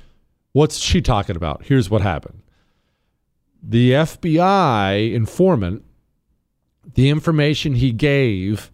What's 0.52 0.78
she 0.78 1.02
talking 1.02 1.36
about? 1.36 1.64
Here's 1.64 1.90
what 1.90 2.02
happened 2.02 2.42
the 3.66 3.92
FBI 3.92 5.12
informant, 5.12 5.84
the 6.94 7.08
information 7.08 7.74
he 7.74 7.92
gave 7.92 8.70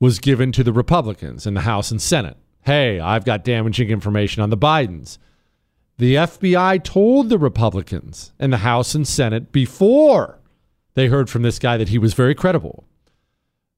was 0.00 0.18
given 0.18 0.52
to 0.52 0.62
the 0.62 0.72
Republicans 0.72 1.46
in 1.46 1.54
the 1.54 1.62
House 1.62 1.90
and 1.90 2.00
Senate. 2.00 2.36
Hey, 2.62 3.00
I've 3.00 3.24
got 3.24 3.42
damaging 3.42 3.88
information 3.88 4.42
on 4.42 4.50
the 4.50 4.56
Bidens. 4.56 5.18
The 5.96 6.14
FBI 6.14 6.84
told 6.84 7.28
the 7.28 7.38
Republicans 7.38 8.32
in 8.38 8.50
the 8.50 8.58
House 8.58 8.94
and 8.94 9.08
Senate 9.08 9.50
before 9.50 10.38
they 10.94 11.08
heard 11.08 11.30
from 11.30 11.42
this 11.42 11.58
guy 11.58 11.76
that 11.76 11.88
he 11.88 11.98
was 11.98 12.14
very 12.14 12.34
credible. 12.34 12.84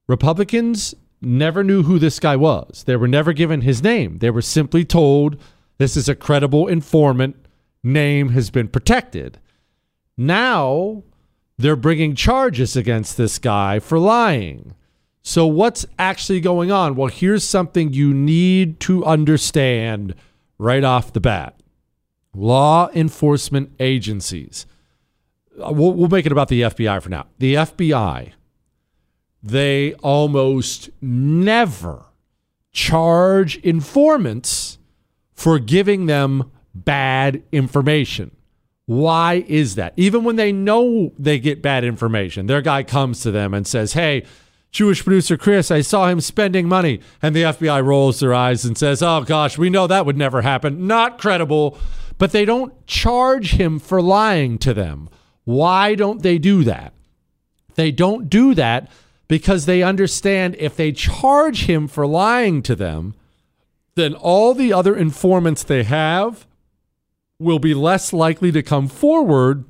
Republicans 0.07 0.93
never 1.21 1.63
knew 1.63 1.83
who 1.83 1.97
this 1.97 2.19
guy 2.19 2.35
was. 2.35 2.83
They 2.83 2.95
were 2.95 3.07
never 3.07 3.33
given 3.33 3.61
his 3.61 3.81
name. 3.81 4.17
They 4.17 4.29
were 4.29 4.41
simply 4.41 4.83
told 4.85 5.37
this 5.81 5.97
is 5.97 6.07
a 6.07 6.15
credible 6.15 6.67
informant. 6.67 7.35
Name 7.83 8.29
has 8.29 8.49
been 8.49 8.67
protected. 8.67 9.39
Now 10.17 11.03
they're 11.57 11.75
bringing 11.75 12.15
charges 12.15 12.75
against 12.75 13.17
this 13.17 13.39
guy 13.39 13.79
for 13.79 13.97
lying. 13.97 14.75
So, 15.23 15.45
what's 15.45 15.85
actually 15.99 16.41
going 16.41 16.71
on? 16.71 16.95
Well, 16.95 17.07
here's 17.07 17.43
something 17.43 17.93
you 17.93 18.13
need 18.13 18.79
to 18.81 19.05
understand 19.05 20.15
right 20.57 20.83
off 20.83 21.13
the 21.13 21.19
bat 21.19 21.61
law 22.33 22.89
enforcement 22.93 23.71
agencies. 23.79 24.65
Uh, 25.59 25.71
we'll, 25.71 25.93
we'll 25.93 26.09
make 26.09 26.25
it 26.25 26.31
about 26.31 26.47
the 26.47 26.61
FBI 26.61 27.01
for 27.01 27.09
now. 27.09 27.27
The 27.39 27.55
FBI, 27.55 28.31
they 29.43 29.93
almost 29.95 30.89
never 31.01 32.05
charge 32.71 33.57
informants 33.57 34.77
for 35.41 35.57
giving 35.57 36.05
them 36.05 36.51
bad 36.75 37.41
information. 37.51 38.29
Why 38.85 39.43
is 39.47 39.73
that? 39.73 39.93
Even 39.97 40.23
when 40.23 40.35
they 40.35 40.51
know 40.51 41.13
they 41.17 41.39
get 41.39 41.63
bad 41.63 41.83
information, 41.83 42.45
their 42.45 42.61
guy 42.61 42.83
comes 42.83 43.21
to 43.21 43.31
them 43.31 43.51
and 43.55 43.65
says, 43.65 43.93
Hey, 43.93 44.23
Jewish 44.69 45.03
producer 45.03 45.37
Chris, 45.37 45.71
I 45.71 45.81
saw 45.81 46.09
him 46.09 46.21
spending 46.21 46.67
money. 46.67 46.99
And 47.23 47.35
the 47.35 47.41
FBI 47.41 47.83
rolls 47.83 48.19
their 48.19 48.35
eyes 48.35 48.65
and 48.65 48.77
says, 48.77 49.01
Oh 49.01 49.21
gosh, 49.21 49.57
we 49.57 49.71
know 49.71 49.87
that 49.87 50.05
would 50.05 50.15
never 50.15 50.43
happen. 50.43 50.85
Not 50.85 51.17
credible. 51.17 51.75
But 52.19 52.33
they 52.33 52.45
don't 52.45 52.85
charge 52.85 53.53
him 53.53 53.79
for 53.79 53.99
lying 53.99 54.59
to 54.59 54.75
them. 54.75 55.09
Why 55.43 55.95
don't 55.95 56.21
they 56.21 56.37
do 56.37 56.63
that? 56.65 56.93
They 57.73 57.91
don't 57.91 58.29
do 58.29 58.53
that 58.53 58.91
because 59.27 59.65
they 59.65 59.81
understand 59.81 60.55
if 60.59 60.75
they 60.75 60.91
charge 60.91 61.65
him 61.65 61.87
for 61.87 62.05
lying 62.05 62.61
to 62.61 62.75
them, 62.75 63.15
then 63.95 64.13
all 64.13 64.53
the 64.53 64.73
other 64.73 64.95
informants 64.95 65.63
they 65.63 65.83
have 65.83 66.47
will 67.39 67.59
be 67.59 67.73
less 67.73 68.13
likely 68.13 68.51
to 68.51 68.63
come 68.63 68.87
forward 68.87 69.65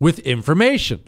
with 0.00 0.18
information. 0.20 1.00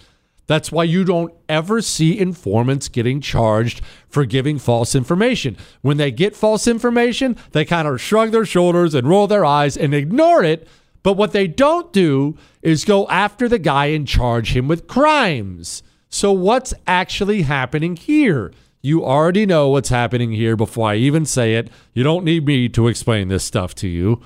That's 0.46 0.70
why 0.70 0.84
you 0.84 1.04
don't 1.04 1.34
ever 1.48 1.80
see 1.82 2.18
informants 2.18 2.88
getting 2.88 3.20
charged 3.20 3.80
for 4.08 4.24
giving 4.24 4.58
false 4.58 4.94
information. 4.94 5.56
When 5.80 5.96
they 5.96 6.12
get 6.12 6.36
false 6.36 6.68
information, 6.68 7.36
they 7.50 7.64
kind 7.64 7.88
of 7.88 8.00
shrug 8.00 8.30
their 8.30 8.44
shoulders 8.44 8.94
and 8.94 9.08
roll 9.08 9.26
their 9.26 9.44
eyes 9.44 9.76
and 9.76 9.92
ignore 9.92 10.44
it. 10.44 10.68
But 11.02 11.14
what 11.14 11.32
they 11.32 11.46
don't 11.46 11.92
do 11.92 12.36
is 12.62 12.84
go 12.84 13.08
after 13.08 13.48
the 13.48 13.58
guy 13.58 13.86
and 13.86 14.06
charge 14.06 14.56
him 14.56 14.68
with 14.68 14.86
crimes. 14.86 15.82
So, 16.08 16.32
what's 16.32 16.74
actually 16.86 17.42
happening 17.42 17.96
here? 17.96 18.52
You 18.82 19.04
already 19.04 19.46
know 19.46 19.68
what's 19.68 19.88
happening 19.88 20.32
here 20.32 20.56
before 20.56 20.90
I 20.90 20.96
even 20.96 21.26
say 21.26 21.54
it. 21.54 21.70
You 21.92 22.02
don't 22.02 22.24
need 22.24 22.46
me 22.46 22.68
to 22.70 22.88
explain 22.88 23.28
this 23.28 23.44
stuff 23.44 23.74
to 23.76 23.88
you. 23.88 24.22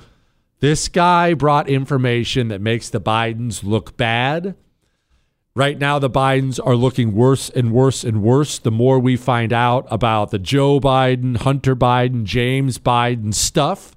This 0.61 0.89
guy 0.89 1.35
brought 1.35 1.69
information 1.69 2.49
that 2.49 2.61
makes 2.61 2.91
the 2.91 3.01
Bidens 3.01 3.65
look 3.65 3.97
bad 3.97 4.55
Right 5.57 5.79
now, 5.79 5.99
the 5.99 6.09
Bidens 6.09 6.61
are 6.65 6.77
looking 6.77 7.13
worse 7.13 7.51
and 7.51 7.73
worse 7.73 8.05
and 8.05 8.23
worse 8.23 8.59
the 8.61 8.71
more 8.71 9.01
we 9.01 9.17
find 9.17 9.53
out 9.53 9.87
about 9.91 10.31
the 10.31 10.39
Joe 10.39 10.79
Biden, 10.79 11.37
Hunter 11.39 11.75
Biden, 11.75 12.23
James 12.23 12.79
Biden 12.79 13.35
stuff. 13.35 13.97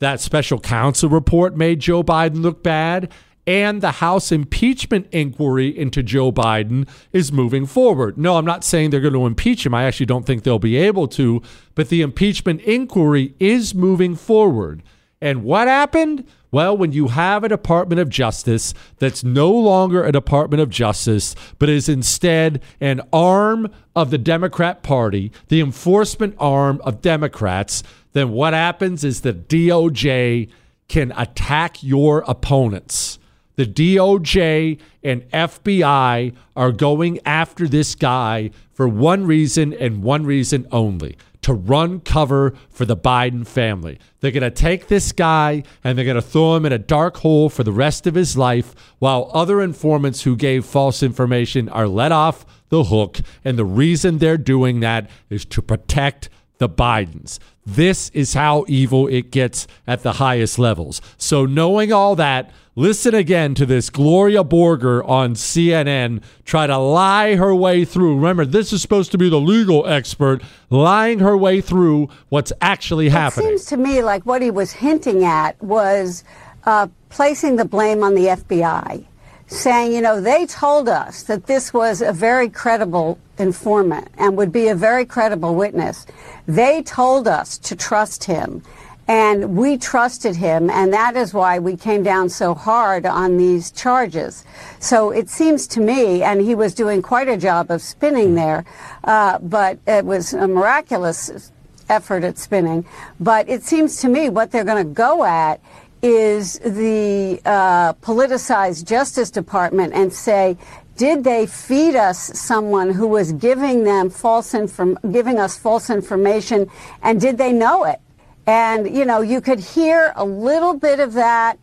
That 0.00 0.20
special 0.20 0.60
counsel 0.60 1.08
report 1.08 1.56
made 1.56 1.80
Joe 1.80 2.02
Biden 2.02 2.42
look 2.42 2.62
bad. 2.62 3.10
And 3.46 3.80
the 3.80 3.92
House 3.92 4.30
impeachment 4.30 5.08
inquiry 5.10 5.76
into 5.76 6.02
Joe 6.02 6.30
Biden 6.30 6.88
is 7.12 7.32
moving 7.32 7.66
forward. 7.66 8.16
No, 8.16 8.36
I'm 8.36 8.44
not 8.44 8.62
saying 8.62 8.90
they're 8.90 9.00
going 9.00 9.14
to 9.14 9.26
impeach 9.26 9.66
him. 9.66 9.74
I 9.74 9.84
actually 9.84 10.06
don't 10.06 10.24
think 10.24 10.44
they'll 10.44 10.60
be 10.60 10.76
able 10.76 11.08
to. 11.08 11.42
But 11.74 11.88
the 11.88 12.02
impeachment 12.02 12.60
inquiry 12.60 13.34
is 13.40 13.74
moving 13.74 14.14
forward. 14.14 14.82
And 15.20 15.42
what 15.42 15.68
happened? 15.68 16.24
Well, 16.52 16.76
when 16.76 16.92
you 16.92 17.08
have 17.08 17.44
a 17.44 17.48
Department 17.48 18.00
of 18.00 18.10
Justice 18.10 18.74
that's 18.98 19.24
no 19.24 19.50
longer 19.50 20.04
a 20.04 20.12
Department 20.12 20.60
of 20.60 20.68
Justice, 20.68 21.34
but 21.58 21.68
is 21.68 21.88
instead 21.88 22.62
an 22.80 23.00
arm 23.12 23.70
of 23.96 24.10
the 24.10 24.18
Democrat 24.18 24.82
Party, 24.82 25.32
the 25.48 25.60
enforcement 25.60 26.34
arm 26.38 26.80
of 26.84 27.00
Democrats, 27.00 27.82
then 28.12 28.30
what 28.30 28.52
happens 28.52 29.02
is 29.02 29.22
the 29.22 29.32
DOJ 29.32 30.50
can 30.88 31.12
attack 31.16 31.82
your 31.82 32.22
opponents. 32.28 33.18
The 33.56 33.66
DOJ 33.66 34.78
and 35.02 35.22
FBI 35.30 36.34
are 36.56 36.72
going 36.72 37.20
after 37.26 37.68
this 37.68 37.94
guy 37.94 38.50
for 38.72 38.88
one 38.88 39.26
reason 39.26 39.72
and 39.74 40.02
one 40.02 40.24
reason 40.24 40.66
only 40.72 41.16
to 41.42 41.52
run 41.52 42.00
cover 42.00 42.54
for 42.70 42.84
the 42.84 42.96
Biden 42.96 43.46
family. 43.46 43.98
They're 44.20 44.30
going 44.30 44.42
to 44.42 44.50
take 44.50 44.86
this 44.86 45.12
guy 45.12 45.64
and 45.84 45.98
they're 45.98 46.04
going 46.04 46.14
to 46.14 46.22
throw 46.22 46.56
him 46.56 46.64
in 46.64 46.72
a 46.72 46.78
dark 46.78 47.18
hole 47.18 47.48
for 47.48 47.64
the 47.64 47.72
rest 47.72 48.06
of 48.06 48.14
his 48.14 48.36
life 48.36 48.74
while 49.00 49.30
other 49.34 49.60
informants 49.60 50.22
who 50.22 50.36
gave 50.36 50.64
false 50.64 51.02
information 51.02 51.68
are 51.68 51.88
let 51.88 52.12
off 52.12 52.46
the 52.68 52.84
hook. 52.84 53.20
And 53.44 53.58
the 53.58 53.64
reason 53.64 54.18
they're 54.18 54.38
doing 54.38 54.80
that 54.80 55.10
is 55.28 55.44
to 55.46 55.60
protect 55.60 56.30
the 56.62 56.68
Bidens. 56.68 57.40
This 57.66 58.08
is 58.10 58.34
how 58.34 58.64
evil 58.68 59.08
it 59.08 59.32
gets 59.32 59.66
at 59.84 60.02
the 60.02 60.12
highest 60.12 60.58
levels. 60.60 61.02
So, 61.16 61.44
knowing 61.44 61.92
all 61.92 62.14
that, 62.16 62.52
listen 62.76 63.14
again 63.14 63.54
to 63.56 63.66
this 63.66 63.90
Gloria 63.90 64.44
Borger 64.44 65.06
on 65.08 65.34
CNN 65.34 66.22
try 66.44 66.68
to 66.68 66.78
lie 66.78 67.34
her 67.34 67.54
way 67.54 67.84
through. 67.84 68.14
Remember, 68.14 68.44
this 68.44 68.72
is 68.72 68.80
supposed 68.80 69.10
to 69.10 69.18
be 69.18 69.28
the 69.28 69.40
legal 69.40 69.86
expert 69.86 70.40
lying 70.70 71.18
her 71.18 71.36
way 71.36 71.60
through 71.60 72.08
what's 72.28 72.52
actually 72.60 73.08
happening. 73.08 73.46
It 73.46 73.58
seems 73.58 73.66
to 73.66 73.76
me 73.76 74.02
like 74.02 74.24
what 74.24 74.40
he 74.40 74.52
was 74.52 74.72
hinting 74.72 75.24
at 75.24 75.60
was 75.62 76.22
uh, 76.64 76.86
placing 77.08 77.56
the 77.56 77.64
blame 77.64 78.04
on 78.04 78.14
the 78.14 78.26
FBI 78.26 79.04
saying, 79.52 79.92
you 79.92 80.00
know, 80.00 80.20
they 80.20 80.46
told 80.46 80.88
us 80.88 81.22
that 81.24 81.46
this 81.46 81.74
was 81.74 82.00
a 82.00 82.12
very 82.12 82.48
credible 82.48 83.18
informant 83.38 84.08
and 84.16 84.36
would 84.36 84.52
be 84.52 84.68
a 84.68 84.74
very 84.74 85.04
credible 85.04 85.54
witness. 85.54 86.06
They 86.46 86.82
told 86.82 87.28
us 87.28 87.58
to 87.58 87.76
trust 87.76 88.24
him. 88.24 88.62
And 89.08 89.56
we 89.56 89.78
trusted 89.78 90.36
him, 90.36 90.70
and 90.70 90.92
that 90.92 91.16
is 91.16 91.34
why 91.34 91.58
we 91.58 91.76
came 91.76 92.04
down 92.04 92.28
so 92.28 92.54
hard 92.54 93.04
on 93.04 93.36
these 93.36 93.72
charges. 93.72 94.44
So 94.78 95.10
it 95.10 95.28
seems 95.28 95.66
to 95.68 95.80
me, 95.80 96.22
and 96.22 96.40
he 96.40 96.54
was 96.54 96.72
doing 96.72 97.02
quite 97.02 97.28
a 97.28 97.36
job 97.36 97.72
of 97.72 97.82
spinning 97.82 98.36
there, 98.36 98.64
uh, 99.02 99.40
but 99.40 99.80
it 99.88 100.04
was 100.04 100.32
a 100.32 100.46
miraculous 100.46 101.50
effort 101.88 102.22
at 102.22 102.38
spinning. 102.38 102.84
But 103.18 103.48
it 103.48 103.64
seems 103.64 104.00
to 104.02 104.08
me 104.08 104.28
what 104.28 104.52
they're 104.52 104.64
going 104.64 104.86
to 104.86 104.94
go 104.94 105.24
at 105.24 105.60
is 106.02 106.58
the 106.58 107.40
uh, 107.44 107.92
politicized 107.94 108.84
Justice 108.84 109.30
Department 109.30 109.94
and 109.94 110.12
say, 110.12 110.58
did 110.96 111.24
they 111.24 111.46
feed 111.46 111.94
us 111.94 112.38
someone 112.38 112.90
who 112.90 113.06
was 113.06 113.32
giving 113.32 113.84
them 113.84 114.10
false 114.10 114.52
inform- 114.52 114.98
giving 115.10 115.38
us 115.38 115.56
false 115.56 115.88
information, 115.88 116.70
and 117.02 117.20
did 117.20 117.38
they 117.38 117.52
know 117.52 117.84
it? 117.84 118.00
And 118.46 118.94
you 118.94 119.04
know, 119.04 119.20
you 119.20 119.40
could 119.40 119.60
hear 119.60 120.12
a 120.16 120.24
little 120.24 120.74
bit 120.74 121.00
of 121.00 121.14
that 121.14 121.58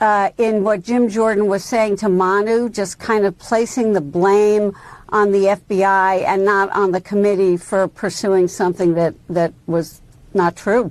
uh, 0.00 0.30
in 0.36 0.64
what 0.64 0.82
Jim 0.82 1.08
Jordan 1.08 1.46
was 1.46 1.64
saying 1.64 1.96
to 1.98 2.08
Manu, 2.08 2.68
just 2.68 2.98
kind 2.98 3.24
of 3.24 3.38
placing 3.38 3.92
the 3.92 4.00
blame 4.00 4.76
on 5.10 5.30
the 5.30 5.44
FBI 5.44 6.24
and 6.24 6.44
not 6.44 6.70
on 6.70 6.90
the 6.90 7.00
committee 7.00 7.56
for 7.56 7.86
pursuing 7.86 8.48
something 8.48 8.94
that 8.94 9.14
that 9.28 9.52
was 9.66 10.00
not 10.34 10.56
true. 10.56 10.90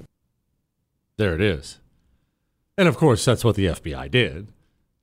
There 1.18 1.34
it 1.34 1.42
is. 1.42 1.81
And 2.82 2.88
of 2.88 2.98
course, 2.98 3.24
that's 3.24 3.46
what 3.46 3.56
the 3.56 3.67
FBI 3.67 4.10
did. 4.10 4.48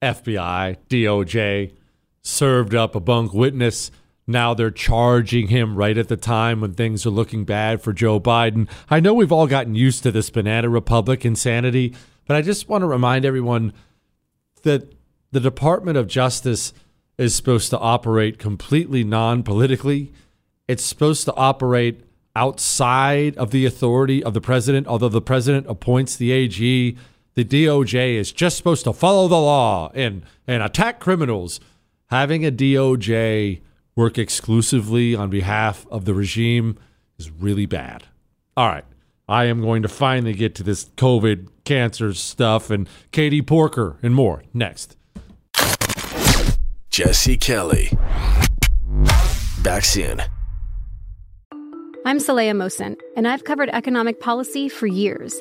FBI, 0.03 0.79
DOJ 0.89 1.77
served 2.23 2.75
up 2.75 2.97
a 2.97 3.01
bunk 3.01 3.33
witness, 3.33 3.93
Now 4.27 4.53
they're 4.53 4.73
charging 4.73 5.47
him 5.47 5.77
right 5.77 5.97
at 5.97 6.09
the 6.09 6.17
time 6.17 6.61
when 6.61 6.75
things 6.75 7.07
are 7.07 7.11
looking 7.11 7.45
bad 7.45 7.81
for 7.81 7.93
Joe 7.93 8.19
Biden. 8.19 8.69
I 8.91 8.99
know 8.99 9.15
we've 9.15 9.31
all 9.31 9.47
gotten 9.47 9.77
used 9.77 10.03
to 10.03 10.11
this 10.11 10.29
banana 10.29 10.69
republic 10.69 11.25
insanity, 11.25 11.95
but 12.27 12.37
I 12.37 12.43
just 12.43 12.69
want 12.69 12.83
to 12.83 12.89
remind 12.89 13.25
everyone 13.25 13.73
that 14.65 14.93
the 15.31 15.39
Department 15.39 15.97
of 15.97 16.09
Justice 16.09 16.73
is 17.17 17.33
supposed 17.33 17.71
to 17.71 17.79
operate 17.79 18.41
completely 18.41 19.05
non 19.05 19.45
politically. 19.45 20.13
It's 20.67 20.83
supposed 20.83 21.27
to 21.27 21.35
operate 21.37 22.01
outside 22.35 23.37
of 23.37 23.53
the 23.53 23.67
authority 23.67 24.25
of 24.25 24.35
the 24.35 24.41
president, 24.41 24.89
although 24.89 25.09
the 25.09 25.23
president 25.23 25.69
appoints 25.69 26.17
the 26.17 26.33
AG. 26.33 26.99
The 27.39 27.45
DOJ 27.45 28.15
is 28.15 28.33
just 28.33 28.57
supposed 28.57 28.83
to 28.83 28.93
follow 28.93 29.29
the 29.29 29.37
law 29.37 29.93
and, 29.95 30.25
and 30.49 30.61
attack 30.61 30.99
criminals. 30.99 31.61
Having 32.07 32.45
a 32.45 32.51
DOJ 32.51 33.61
work 33.95 34.19
exclusively 34.19 35.15
on 35.15 35.31
behalf 35.31 35.87
of 35.89 36.05
the 36.05 36.15
regime 36.15 36.77
is 37.17 37.31
really 37.31 37.65
bad. 37.65 38.07
All 38.57 38.67
right. 38.67 38.85
I 39.29 39.45
am 39.45 39.61
going 39.61 39.83
to 39.83 39.89
finally 39.89 40.33
get 40.33 40.57
to 40.57 40.65
this 40.65 40.87
COVID 40.97 41.47
cancer 41.63 42.13
stuff 42.13 42.71
and 42.71 42.89
Katie 43.13 43.41
Porker 43.41 43.99
and 44.03 44.17
more 44.17 44.43
next. 44.53 44.97
Jesse 46.91 47.37
Kelly. 47.37 47.97
Back 49.63 49.85
soon. 49.85 50.21
I'm 52.05 52.19
Saleha 52.19 52.57
Mohsin, 52.57 52.97
and 53.17 53.29
I've 53.29 53.45
covered 53.45 53.69
economic 53.69 54.19
policy 54.19 54.69
for 54.69 54.89
years 54.89 55.41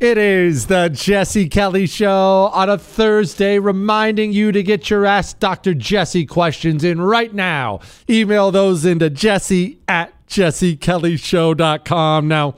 It 0.00 0.16
is 0.16 0.68
the 0.68 0.88
Jesse 0.88 1.46
Kelly 1.46 1.86
Show 1.86 2.50
on 2.54 2.70
a 2.70 2.78
Thursday, 2.78 3.58
reminding 3.58 4.32
you 4.32 4.50
to 4.50 4.62
get 4.62 4.88
your 4.88 5.04
Ask 5.04 5.38
Dr. 5.38 5.74
Jesse 5.74 6.24
questions 6.24 6.82
in 6.82 7.02
right 7.02 7.34
now. 7.34 7.80
Email 8.08 8.50
those 8.50 8.86
into 8.86 9.10
jesse 9.10 9.78
at 9.86 10.14
jessekellyshow.com. 10.26 12.28
Now, 12.28 12.54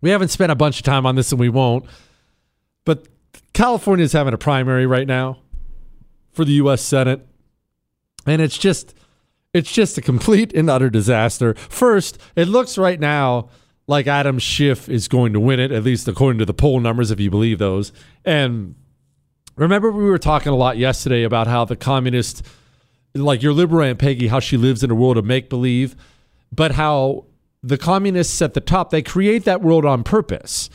we 0.00 0.10
haven't 0.10 0.28
spent 0.28 0.52
a 0.52 0.54
bunch 0.54 0.78
of 0.78 0.84
time 0.84 1.06
on 1.06 1.16
this 1.16 1.32
and 1.32 1.40
we 1.40 1.48
won't, 1.48 1.86
but 2.84 3.08
California 3.52 4.04
is 4.04 4.12
having 4.12 4.32
a 4.32 4.38
primary 4.38 4.86
right 4.86 5.08
now 5.08 5.38
for 6.30 6.44
the 6.44 6.52
U.S. 6.52 6.82
Senate. 6.82 7.26
And 8.26 8.40
it's 8.40 8.58
just, 8.58 8.94
it's 9.52 9.72
just 9.72 9.98
a 9.98 10.02
complete 10.02 10.54
and 10.54 10.70
utter 10.70 10.88
disaster. 10.88 11.54
First, 11.54 12.16
it 12.36 12.46
looks 12.46 12.78
right 12.78 13.00
now 13.00 13.48
like 13.88 14.06
Adam 14.06 14.38
Schiff 14.38 14.88
is 14.88 15.08
going 15.08 15.32
to 15.32 15.40
win 15.40 15.58
it, 15.58 15.72
at 15.72 15.82
least 15.82 16.06
according 16.06 16.38
to 16.38 16.44
the 16.44 16.54
poll 16.54 16.78
numbers, 16.78 17.10
if 17.10 17.18
you 17.18 17.30
believe 17.30 17.58
those. 17.58 17.90
And 18.24 18.76
remember, 19.56 19.90
we 19.90 20.04
were 20.04 20.18
talking 20.18 20.52
a 20.52 20.56
lot 20.56 20.76
yesterday 20.76 21.24
about 21.24 21.46
how 21.46 21.64
the 21.64 21.74
communist, 21.74 22.44
like 23.14 23.42
your 23.42 23.54
liberal 23.54 23.82
Aunt 23.82 23.98
Peggy, 23.98 24.28
how 24.28 24.40
she 24.40 24.58
lives 24.58 24.84
in 24.84 24.90
a 24.90 24.94
world 24.94 25.16
of 25.16 25.24
make 25.24 25.48
believe, 25.48 25.96
but 26.52 26.72
how 26.72 27.24
the 27.62 27.78
communists 27.78 28.40
at 28.42 28.52
the 28.52 28.60
top, 28.60 28.90
they 28.90 29.02
create 29.02 29.44
that 29.46 29.62
world 29.62 29.86
on 29.86 30.04
purpose. 30.04 30.68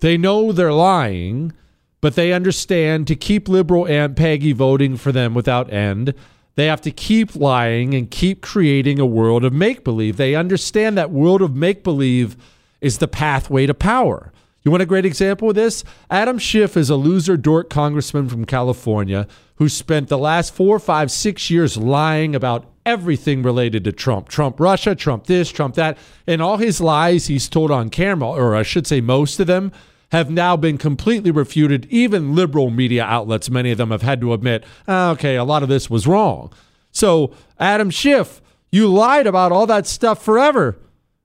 They 0.00 0.16
know 0.16 0.50
they're 0.50 0.72
lying, 0.72 1.52
but 2.00 2.14
they 2.14 2.32
understand 2.32 3.06
to 3.08 3.14
keep 3.14 3.46
liberal 3.46 3.86
Aunt 3.86 4.16
Peggy 4.16 4.52
voting 4.52 4.96
for 4.96 5.12
them 5.12 5.34
without 5.34 5.70
end. 5.70 6.14
They 6.56 6.66
have 6.66 6.80
to 6.82 6.90
keep 6.90 7.36
lying 7.36 7.94
and 7.94 8.10
keep 8.10 8.40
creating 8.40 8.98
a 8.98 9.06
world 9.06 9.44
of 9.44 9.52
make 9.52 9.84
believe. 9.84 10.16
They 10.16 10.34
understand 10.34 10.96
that 10.96 11.10
world 11.10 11.42
of 11.42 11.54
make 11.54 11.84
believe 11.84 12.36
is 12.84 12.98
the 12.98 13.08
pathway 13.08 13.64
to 13.66 13.72
power. 13.74 14.30
You 14.62 14.70
want 14.70 14.82
a 14.82 14.86
great 14.86 15.06
example 15.06 15.48
of 15.48 15.54
this? 15.54 15.84
Adam 16.10 16.38
Schiff 16.38 16.76
is 16.76 16.90
a 16.90 16.96
loser 16.96 17.36
dork 17.36 17.70
congressman 17.70 18.28
from 18.28 18.44
California 18.44 19.26
who 19.56 19.68
spent 19.68 20.08
the 20.08 20.18
last 20.18 20.54
four, 20.54 20.78
five, 20.78 21.10
six 21.10 21.50
years 21.50 21.76
lying 21.78 22.34
about 22.34 22.70
everything 22.84 23.42
related 23.42 23.84
to 23.84 23.92
Trump. 23.92 24.28
Trump 24.28 24.60
Russia, 24.60 24.94
Trump 24.94 25.26
this, 25.26 25.50
Trump 25.50 25.74
that. 25.76 25.96
And 26.26 26.42
all 26.42 26.58
his 26.58 26.80
lies 26.80 27.26
he's 27.26 27.48
told 27.48 27.70
on 27.70 27.88
camera, 27.88 28.28
or 28.28 28.54
I 28.54 28.62
should 28.62 28.86
say 28.86 29.00
most 29.00 29.40
of 29.40 29.46
them, 29.46 29.72
have 30.12 30.30
now 30.30 30.56
been 30.56 30.76
completely 30.76 31.30
refuted. 31.30 31.86
Even 31.90 32.34
liberal 32.34 32.70
media 32.70 33.04
outlets, 33.04 33.50
many 33.50 33.70
of 33.70 33.78
them 33.78 33.90
have 33.90 34.02
had 34.02 34.20
to 34.20 34.32
admit, 34.34 34.62
oh, 34.86 35.10
okay, 35.12 35.36
a 35.36 35.44
lot 35.44 35.62
of 35.62 35.68
this 35.68 35.88
was 35.88 36.06
wrong. 36.06 36.52
So, 36.90 37.32
Adam 37.58 37.90
Schiff, 37.90 38.42
you 38.70 38.88
lied 38.88 39.26
about 39.26 39.52
all 39.52 39.66
that 39.66 39.86
stuff 39.86 40.22
forever. 40.22 40.78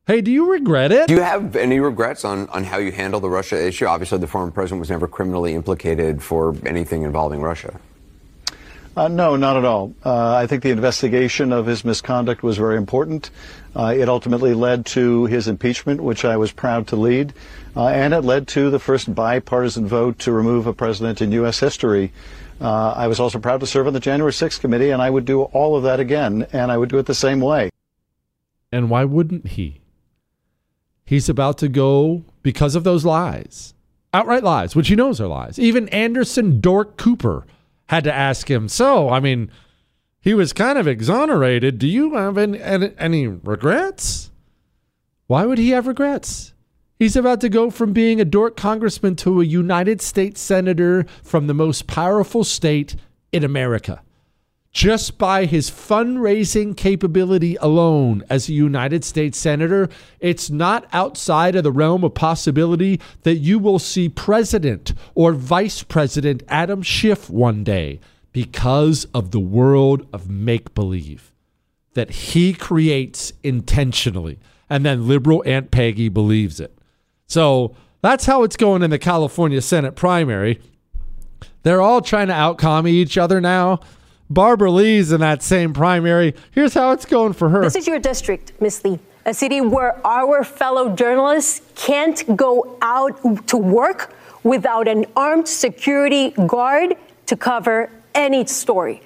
Hey, 0.09 0.21
do 0.21 0.31
you 0.31 0.51
regret 0.51 0.91
it? 0.91 1.07
Do 1.07 1.13
you 1.13 1.21
have 1.21 1.55
any 1.55 1.79
regrets 1.79 2.25
on, 2.25 2.49
on 2.49 2.63
how 2.63 2.79
you 2.79 2.91
handle 2.91 3.19
the 3.19 3.29
Russia 3.29 3.63
issue? 3.63 3.85
Obviously, 3.85 4.17
the 4.17 4.25
former 4.25 4.49
president 4.49 4.79
was 4.79 4.89
never 4.89 5.07
criminally 5.07 5.53
implicated 5.53 6.23
for 6.23 6.55
anything 6.65 7.03
involving 7.03 7.43
Russia. 7.43 7.79
Uh, 8.97 9.07
no, 9.07 9.35
not 9.35 9.55
at 9.55 9.65
all. 9.65 9.93
Uh, 10.03 10.33
I 10.33 10.47
think 10.47 10.63
the 10.63 10.71
investigation 10.71 11.53
of 11.53 11.67
his 11.67 11.85
misconduct 11.85 12.41
was 12.41 12.57
very 12.57 12.75
important. 12.75 13.29
Uh, 13.75 13.93
it 13.95 14.09
ultimately 14.09 14.55
led 14.55 14.87
to 14.87 15.25
his 15.25 15.47
impeachment, 15.47 16.01
which 16.01 16.25
I 16.25 16.37
was 16.37 16.51
proud 16.51 16.87
to 16.87 16.95
lead, 16.95 17.31
uh, 17.77 17.89
and 17.89 18.11
it 18.11 18.21
led 18.21 18.47
to 18.47 18.71
the 18.71 18.79
first 18.79 19.13
bipartisan 19.13 19.85
vote 19.85 20.17
to 20.21 20.31
remove 20.31 20.65
a 20.65 20.73
president 20.73 21.21
in 21.21 21.31
U.S. 21.33 21.59
history. 21.59 22.11
Uh, 22.59 22.93
I 22.93 23.05
was 23.05 23.19
also 23.19 23.37
proud 23.37 23.59
to 23.59 23.67
serve 23.67 23.85
on 23.85 23.93
the 23.93 23.99
January 23.99 24.31
6th 24.31 24.59
committee, 24.59 24.89
and 24.89 25.03
I 25.03 25.11
would 25.11 25.25
do 25.25 25.43
all 25.43 25.75
of 25.75 25.83
that 25.83 25.99
again, 25.99 26.47
and 26.51 26.71
I 26.71 26.79
would 26.79 26.89
do 26.89 26.97
it 26.97 27.05
the 27.05 27.13
same 27.13 27.41
way. 27.41 27.69
And 28.71 28.89
why 28.89 29.05
wouldn't 29.05 29.49
he? 29.49 29.81
He's 31.09 31.27
about 31.27 31.57
to 31.57 31.69
go 31.69 32.23
because 32.43 32.75
of 32.75 32.83
those 32.83 33.03
lies, 33.03 33.73
outright 34.13 34.43
lies, 34.43 34.75
which 34.75 34.89
he 34.89 34.95
knows 34.95 35.19
are 35.19 35.25
lies. 35.25 35.57
Even 35.57 35.89
Anderson 35.89 36.61
Dork 36.61 36.97
Cooper 36.97 37.47
had 37.87 38.03
to 38.03 38.13
ask 38.13 38.47
him. 38.47 38.69
So, 38.69 39.09
I 39.09 39.19
mean, 39.19 39.49
he 40.21 40.35
was 40.35 40.53
kind 40.53 40.77
of 40.77 40.87
exonerated. 40.87 41.79
Do 41.79 41.87
you 41.87 42.13
have 42.13 42.37
any, 42.37 42.61
any, 42.61 42.91
any 42.99 43.25
regrets? 43.25 44.29
Why 45.25 45.47
would 45.47 45.57
he 45.57 45.71
have 45.71 45.87
regrets? 45.87 46.53
He's 46.99 47.15
about 47.15 47.41
to 47.41 47.49
go 47.49 47.71
from 47.71 47.91
being 47.91 48.21
a 48.21 48.25
dork 48.25 48.55
congressman 48.55 49.15
to 49.15 49.41
a 49.41 49.45
United 49.45 50.01
States 50.01 50.39
senator 50.39 51.07
from 51.23 51.47
the 51.47 51.55
most 51.55 51.87
powerful 51.87 52.43
state 52.43 52.95
in 53.31 53.43
America 53.43 54.03
just 54.71 55.17
by 55.17 55.45
his 55.45 55.69
fundraising 55.69 56.77
capability 56.77 57.55
alone 57.57 58.23
as 58.29 58.47
a 58.47 58.53
United 58.53 59.03
States 59.03 59.37
Senator, 59.37 59.89
it's 60.19 60.49
not 60.49 60.87
outside 60.93 61.55
of 61.55 61.63
the 61.63 61.71
realm 61.71 62.03
of 62.03 62.13
possibility 62.13 62.99
that 63.23 63.37
you 63.37 63.57
will 63.57 63.79
see 63.79 64.07
President 64.07 64.93
or 65.15 65.33
Vice 65.33 65.81
President 65.83 66.43
Adam 66.47 66.81
Schiff 66.81 67.29
one 67.29 67.63
day 67.63 67.99
because 68.31 69.05
of 69.13 69.31
the 69.31 69.39
world 69.39 70.07
of 70.13 70.29
make 70.29 70.73
believe 70.75 71.33
that 71.93 72.11
he 72.11 72.53
creates 72.53 73.33
intentionally. 73.43 74.37
And 74.69 74.85
then 74.85 75.07
liberal 75.07 75.43
Aunt 75.47 75.71
Peggy 75.71 76.09
believes 76.09 76.59
it. 76.59 76.77
So 77.25 77.75
that's 78.01 78.25
how 78.25 78.43
it's 78.43 78.55
going 78.55 78.83
in 78.83 78.91
the 78.91 78.99
California 78.99 79.61
Senate 79.61 79.95
primary. 79.95 80.61
They're 81.63 81.81
all 81.81 82.01
trying 82.01 82.27
to 82.27 82.33
outcommie 82.33 82.91
each 82.91 83.17
other 83.17 83.41
now. 83.41 83.79
Barbara 84.29 84.69
Lee's 84.69 85.11
in 85.11 85.21
that 85.21 85.41
same 85.41 85.73
primary. 85.73 86.35
Here's 86.51 86.73
how 86.75 86.91
it's 86.91 87.05
going 87.05 87.33
for 87.33 87.49
her. 87.49 87.61
This 87.61 87.75
is 87.75 87.87
your 87.87 87.99
district, 87.99 88.53
Miss 88.61 88.83
Lee, 88.83 88.99
a 89.25 89.33
city 89.33 89.59
where 89.59 90.05
our 90.05 90.43
fellow 90.43 90.95
journalists 90.95 91.61
can't 91.75 92.35
go 92.35 92.77
out 92.81 93.47
to 93.47 93.57
work 93.57 94.13
without 94.43 94.87
an 94.87 95.05
armed 95.15 95.47
security 95.47 96.31
guard 96.45 96.95
to 97.25 97.35
cover 97.35 97.89
any 98.13 98.45
story. 98.45 99.01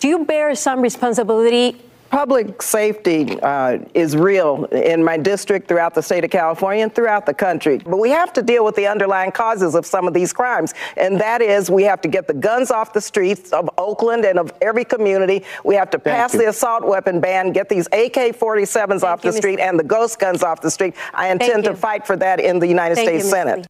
Do 0.00 0.08
you 0.08 0.24
bear 0.24 0.54
some 0.54 0.80
responsibility 0.80 1.76
public 2.12 2.60
safety 2.60 3.40
uh, 3.40 3.78
is 3.94 4.14
real 4.14 4.66
in 4.66 5.02
my 5.02 5.16
district, 5.16 5.66
throughout 5.66 5.94
the 5.94 6.02
state 6.02 6.22
of 6.22 6.30
California, 6.30 6.84
and 6.84 6.94
throughout 6.94 7.24
the 7.24 7.32
country. 7.32 7.78
But 7.78 7.96
we 7.96 8.10
have 8.10 8.34
to 8.34 8.42
deal 8.42 8.64
with 8.66 8.76
the 8.76 8.86
underlying 8.86 9.32
causes 9.32 9.74
of 9.74 9.86
some 9.86 10.06
of 10.06 10.12
these 10.12 10.30
crimes, 10.30 10.74
and 10.98 11.18
that 11.20 11.40
is 11.40 11.70
we 11.70 11.82
have 11.84 12.02
to 12.02 12.08
get 12.08 12.28
the 12.28 12.34
guns 12.34 12.70
off 12.70 12.92
the 12.92 13.00
streets 13.00 13.50
of 13.52 13.68
Oakland 13.78 14.26
and 14.26 14.38
of 14.38 14.52
every 14.60 14.84
community. 14.84 15.42
We 15.64 15.74
have 15.74 15.88
to 15.90 15.98
pass 15.98 16.32
the 16.32 16.50
assault 16.50 16.84
weapon 16.84 17.18
ban, 17.18 17.50
get 17.52 17.70
these 17.70 17.86
AK-47s 17.86 19.02
off 19.02 19.22
the 19.22 19.32
street, 19.32 19.58
and 19.58 19.78
the 19.78 19.84
ghost 19.84 20.18
guns 20.18 20.42
off 20.42 20.60
the 20.60 20.70
street. 20.70 20.94
I 21.14 21.32
intend 21.32 21.64
to 21.64 21.74
fight 21.74 22.06
for 22.06 22.16
that 22.16 22.40
in 22.40 22.58
the 22.58 22.68
United 22.68 22.96
Thank 22.96 23.08
States 23.08 23.24
you, 23.24 23.30
Senate. 23.30 23.66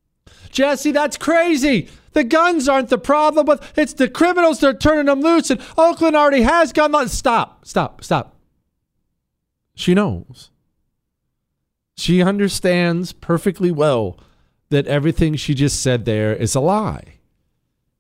Jesse, 0.51 0.91
that's 0.91 1.17
crazy. 1.17 1.89
The 2.13 2.25
guns 2.25 2.69
aren't 2.69 2.89
the 2.89 2.99
problem, 2.99 3.47
but 3.47 3.63
it's 3.77 3.95
the 3.95 4.09
criminals 4.09 4.61
that 4.61 4.69
are 4.69 4.79
turning 4.79 5.07
them 5.07 5.21
loose. 5.21 5.51
And 5.51 5.61
Oakland 5.79 6.17
already 6.17 6.43
has 6.43 6.73
gun 6.73 6.93
laws. 6.93 7.13
Stop, 7.13 7.67
stop, 7.67 8.05
stop. 8.05 8.37
She 9.75 9.95
knows. 9.95 10.51
She 11.97 12.23
understands 12.23 13.13
perfectly 13.13 13.71
well 13.71 14.19
that 14.71 14.87
everything 14.87 15.37
she 15.37 15.55
just 15.55 15.81
said 15.81 16.05
there 16.05 16.35
is 16.35 16.55
a 16.55 16.61
lie. 16.61 17.19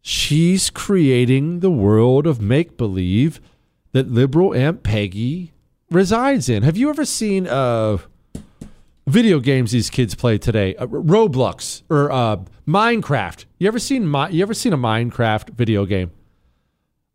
She's 0.01 0.70
creating 0.70 1.61
the 1.61 1.70
world 1.70 2.27
of 2.27 2.40
make 2.40 2.77
believe 2.77 3.40
that 3.92 4.11
liberal 4.11 4.55
Aunt 4.55 4.83
Peggy 4.83 5.53
resides 5.90 6.48
in. 6.48 6.62
Have 6.62 6.77
you 6.77 6.88
ever 6.90 7.05
seen 7.05 7.46
uh, 7.46 7.98
video 9.06 9.40
games 9.40 9.72
these 9.72 9.90
kids 9.90 10.14
play 10.14 10.38
today? 10.38 10.74
Uh, 10.76 10.86
Roblox 10.86 11.82
or 11.90 12.10
uh, 12.10 12.38
Minecraft. 12.66 13.44
You 13.58 13.68
ever 13.68 13.78
seen 13.78 14.10
Mi- 14.10 14.30
you 14.30 14.42
ever 14.42 14.54
seen 14.54 14.72
a 14.72 14.78
Minecraft 14.78 15.50
video 15.50 15.84
game? 15.84 16.10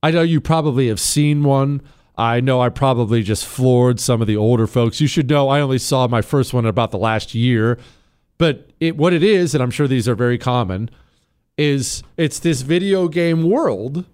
I 0.03 0.11
know 0.11 0.21
you 0.21 0.39
probably 0.39 0.87
have 0.89 0.99
seen 0.99 1.43
one. 1.43 1.81
I 2.17 2.39
know 2.39 2.61
I 2.61 2.69
probably 2.69 3.21
just 3.21 3.45
floored 3.45 3.99
some 3.99 4.21
of 4.21 4.27
the 4.27 4.37
older 4.37 4.67
folks. 4.67 4.99
You 4.99 5.07
should 5.07 5.29
know 5.29 5.49
I 5.49 5.61
only 5.61 5.77
saw 5.77 6.07
my 6.07 6.21
first 6.21 6.53
one 6.53 6.65
about 6.65 6.91
the 6.91 6.97
last 6.97 7.35
year. 7.35 7.77
But 8.37 8.71
it, 8.79 8.97
what 8.97 9.13
it 9.13 9.23
is, 9.23 9.53
and 9.53 9.63
I'm 9.63 9.71
sure 9.71 9.87
these 9.87 10.07
are 10.07 10.15
very 10.15 10.37
common, 10.37 10.89
is 11.57 12.03
it's 12.17 12.39
this 12.39 12.61
video 12.61 13.07
game 13.07 13.49
world 13.49 14.05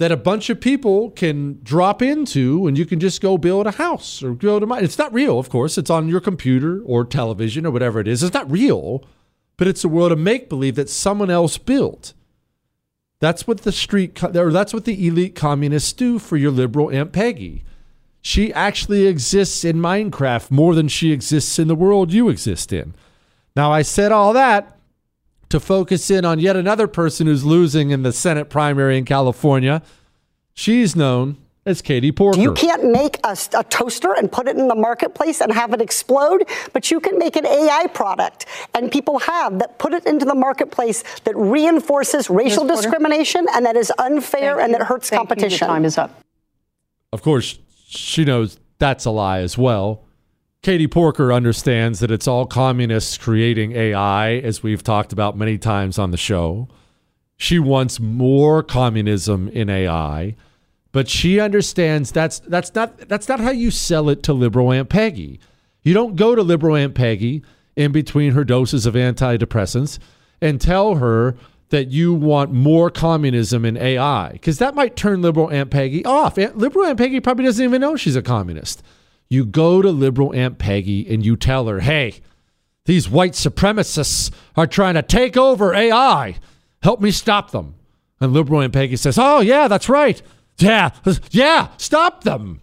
that 0.00 0.10
a 0.10 0.16
bunch 0.16 0.48
of 0.48 0.58
people 0.62 1.10
can 1.10 1.60
drop 1.62 2.00
into 2.00 2.66
and 2.66 2.78
you 2.78 2.86
can 2.86 2.98
just 2.98 3.20
go 3.20 3.36
build 3.36 3.66
a 3.66 3.72
house 3.72 4.22
or 4.22 4.32
go 4.32 4.58
to 4.58 4.64
mine. 4.64 4.82
It's 4.82 4.96
not 4.96 5.12
real, 5.12 5.38
of 5.38 5.50
course. 5.50 5.76
It's 5.76 5.90
on 5.90 6.08
your 6.08 6.22
computer 6.22 6.80
or 6.86 7.04
television 7.04 7.66
or 7.66 7.70
whatever 7.70 8.00
it 8.00 8.08
is. 8.08 8.22
It's 8.22 8.32
not 8.32 8.50
real, 8.50 9.04
but 9.58 9.68
it's 9.68 9.84
a 9.84 9.90
world 9.90 10.10
of 10.10 10.18
make 10.18 10.48
believe 10.48 10.74
that 10.76 10.88
someone 10.88 11.28
else 11.28 11.58
built. 11.58 12.14
That's 13.18 13.46
what 13.46 13.60
the 13.60 13.72
street 13.72 14.24
or 14.24 14.50
that's 14.50 14.72
what 14.72 14.86
the 14.86 15.06
elite 15.06 15.34
communists 15.34 15.92
do 15.92 16.18
for 16.18 16.38
your 16.38 16.50
liberal 16.50 16.90
Aunt 16.90 17.12
Peggy. 17.12 17.62
She 18.22 18.54
actually 18.54 19.06
exists 19.06 19.66
in 19.66 19.76
Minecraft 19.76 20.50
more 20.50 20.74
than 20.74 20.88
she 20.88 21.12
exists 21.12 21.58
in 21.58 21.68
the 21.68 21.74
world 21.74 22.10
you 22.10 22.30
exist 22.30 22.72
in. 22.72 22.94
Now 23.54 23.70
I 23.70 23.82
said 23.82 24.12
all 24.12 24.32
that 24.32 24.78
to 25.50 25.60
focus 25.60 26.10
in 26.10 26.24
on 26.24 26.38
yet 26.38 26.56
another 26.56 26.86
person 26.86 27.26
who's 27.26 27.44
losing 27.44 27.90
in 27.90 28.02
the 28.02 28.12
Senate 28.12 28.48
primary 28.48 28.96
in 28.96 29.04
California. 29.04 29.82
She's 30.54 30.96
known 30.96 31.36
as 31.66 31.82
Katie 31.82 32.12
Porker. 32.12 32.40
You 32.40 32.54
can't 32.54 32.90
make 32.90 33.18
a, 33.24 33.36
a, 33.54 33.64
toaster 33.64 34.14
and 34.14 34.30
put 34.30 34.48
it 34.48 34.56
in 34.56 34.68
the 34.68 34.74
marketplace 34.74 35.40
and 35.40 35.52
have 35.52 35.74
it 35.74 35.80
explode, 35.80 36.48
but 36.72 36.90
you 36.90 37.00
can 37.00 37.18
make 37.18 37.36
an 37.36 37.46
AI 37.46 37.86
product, 37.92 38.46
and 38.74 38.90
people 38.90 39.18
have 39.18 39.58
that 39.58 39.78
put 39.78 39.92
it 39.92 40.06
into 40.06 40.24
the 40.24 40.34
marketplace 40.34 41.04
that 41.24 41.36
reinforces 41.36 42.30
racial 42.30 42.66
discrimination 42.66 43.46
and 43.54 43.66
that 43.66 43.76
is 43.76 43.92
unfair 43.98 44.56
Thank 44.56 44.62
and 44.62 44.72
you. 44.72 44.78
that 44.78 44.86
hurts 44.86 45.10
Thank 45.10 45.18
you. 45.18 45.26
competition. 45.26 45.66
Your 45.66 45.74
time 45.74 45.84
is 45.84 45.98
up. 45.98 46.22
Of 47.12 47.22
course, 47.22 47.58
she 47.86 48.24
knows 48.24 48.58
that's 48.78 49.04
a 49.04 49.10
lie 49.10 49.40
as 49.40 49.58
well. 49.58 50.04
Katie 50.62 50.88
Porker 50.88 51.32
understands 51.32 52.00
that 52.00 52.10
it's 52.10 52.28
all 52.28 52.44
communists 52.44 53.16
creating 53.16 53.72
AI, 53.72 54.32
as 54.34 54.62
we've 54.62 54.82
talked 54.82 55.10
about 55.10 55.34
many 55.34 55.56
times 55.56 55.98
on 55.98 56.10
the 56.10 56.18
show. 56.18 56.68
She 57.38 57.58
wants 57.58 57.98
more 57.98 58.62
communism 58.62 59.48
in 59.48 59.70
AI, 59.70 60.36
but 60.92 61.08
she 61.08 61.40
understands 61.40 62.12
that's 62.12 62.40
that's 62.40 62.74
not 62.74 63.08
that's 63.08 63.26
not 63.26 63.40
how 63.40 63.52
you 63.52 63.70
sell 63.70 64.10
it 64.10 64.22
to 64.24 64.34
liberal 64.34 64.70
Aunt 64.70 64.90
Peggy. 64.90 65.40
You 65.82 65.94
don't 65.94 66.16
go 66.16 66.34
to 66.34 66.42
liberal 66.42 66.76
Aunt 66.76 66.94
Peggy 66.94 67.42
in 67.74 67.90
between 67.90 68.32
her 68.32 68.44
doses 68.44 68.84
of 68.84 68.92
antidepressants 68.92 69.98
and 70.42 70.60
tell 70.60 70.96
her 70.96 71.36
that 71.70 71.88
you 71.88 72.12
want 72.12 72.52
more 72.52 72.90
communism 72.90 73.64
in 73.64 73.78
AI 73.78 74.32
because 74.32 74.58
that 74.58 74.74
might 74.74 74.94
turn 74.94 75.22
liberal 75.22 75.50
Aunt 75.50 75.70
Peggy 75.70 76.04
off. 76.04 76.36
Aunt, 76.36 76.58
liberal 76.58 76.84
Aunt 76.84 76.98
Peggy 76.98 77.20
probably 77.20 77.46
doesn't 77.46 77.64
even 77.64 77.80
know 77.80 77.96
she's 77.96 78.16
a 78.16 78.20
communist. 78.20 78.82
You 79.30 79.46
go 79.46 79.80
to 79.80 79.90
liberal 79.90 80.34
Aunt 80.34 80.58
Peggy 80.58 81.08
and 81.08 81.24
you 81.24 81.36
tell 81.36 81.68
her, 81.68 81.78
hey, 81.80 82.20
these 82.84 83.08
white 83.08 83.32
supremacists 83.32 84.32
are 84.56 84.66
trying 84.66 84.94
to 84.94 85.02
take 85.02 85.36
over 85.36 85.72
AI. 85.72 86.36
Help 86.82 87.00
me 87.00 87.12
stop 87.12 87.52
them. 87.52 87.76
And 88.20 88.32
liberal 88.32 88.60
Aunt 88.60 88.72
Peggy 88.72 88.96
says, 88.96 89.16
oh, 89.18 89.40
yeah, 89.40 89.68
that's 89.68 89.88
right. 89.88 90.20
Yeah, 90.58 90.90
yeah, 91.30 91.68
stop 91.76 92.24
them. 92.24 92.60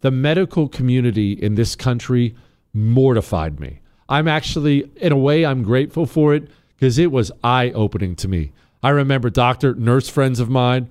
The 0.00 0.10
medical 0.10 0.68
community 0.68 1.32
in 1.32 1.54
this 1.54 1.76
country 1.76 2.34
mortified 2.72 3.60
me. 3.60 3.80
I'm 4.08 4.28
actually, 4.28 4.90
in 4.96 5.12
a 5.12 5.16
way, 5.16 5.44
I'm 5.44 5.62
grateful 5.62 6.06
for 6.06 6.34
it 6.34 6.48
because 6.76 6.98
it 6.98 7.12
was 7.12 7.30
eye 7.44 7.70
opening 7.74 8.16
to 8.16 8.28
me. 8.28 8.52
I 8.82 8.90
remember 8.90 9.30
doctor, 9.30 9.74
nurse 9.74 10.08
friends 10.08 10.40
of 10.40 10.48
mine 10.48 10.88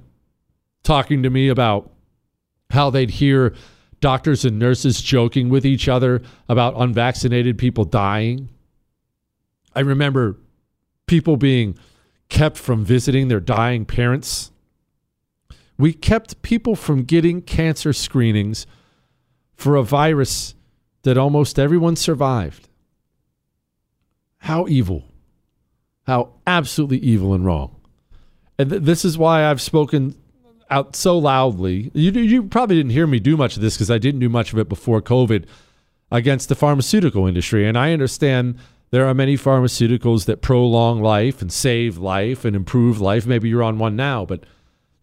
talking 0.83 1.23
to 1.23 1.29
me 1.29 1.49
about 1.49 1.91
how 2.69 2.89
they'd 2.89 3.09
hear 3.09 3.53
doctors 3.99 4.45
and 4.45 4.59
nurses 4.59 5.01
joking 5.01 5.49
with 5.49 5.65
each 5.65 5.87
other 5.87 6.21
about 6.47 6.75
unvaccinated 6.77 7.57
people 7.57 7.83
dying. 7.83 8.49
I 9.75 9.81
remember 9.81 10.37
people 11.07 11.35
being 11.35 11.77
kept 12.29 12.57
from 12.57 12.85
visiting 12.85 13.27
their 13.27 13.39
dying 13.39 13.85
parents. 13.85 14.51
We 15.77 15.93
kept 15.93 16.41
people 16.41 16.75
from 16.75 17.03
getting 17.03 17.41
cancer 17.41 17.91
screenings 17.91 18.67
for 19.59 19.75
a 19.75 19.83
virus 19.83 20.55
that 21.03 21.17
almost 21.17 21.59
everyone 21.59 21.97
survived. 21.97 22.69
How 24.37 24.65
evil. 24.67 25.03
How 26.07 26.35
absolutely 26.47 26.99
evil 26.99 27.33
and 27.33 27.45
wrong. 27.45 27.75
And 28.57 28.69
th- 28.69 28.83
this 28.83 29.03
is 29.03 29.17
why 29.17 29.43
I've 29.43 29.59
spoken 29.59 30.15
out 30.69 30.95
so 30.95 31.17
loudly. 31.17 31.91
You, 31.93 32.11
you 32.11 32.43
probably 32.43 32.77
didn't 32.77 32.93
hear 32.93 33.05
me 33.05 33.19
do 33.19 33.35
much 33.35 33.57
of 33.57 33.61
this 33.61 33.75
because 33.75 33.91
I 33.91 33.97
didn't 33.97 34.21
do 34.21 34.29
much 34.29 34.53
of 34.53 34.59
it 34.59 34.69
before 34.69 35.01
COVID 35.01 35.45
against 36.09 36.47
the 36.47 36.55
pharmaceutical 36.55 37.27
industry. 37.27 37.67
And 37.67 37.77
I 37.77 37.91
understand 37.91 38.57
there 38.91 39.05
are 39.05 39.13
many 39.13 39.35
pharmaceuticals 39.35 40.23
that 40.25 40.41
prolong 40.41 41.01
life 41.01 41.41
and 41.41 41.51
save 41.51 41.97
life 41.97 42.45
and 42.45 42.55
improve 42.55 43.01
life. 43.01 43.27
Maybe 43.27 43.49
you're 43.49 43.63
on 43.63 43.77
one 43.77 43.97
now, 43.97 44.23
but 44.23 44.45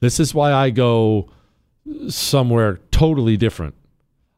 this 0.00 0.18
is 0.18 0.34
why 0.34 0.54
I 0.54 0.70
go 0.70 1.28
somewhere 2.08 2.80
totally 2.90 3.36
different. 3.36 3.74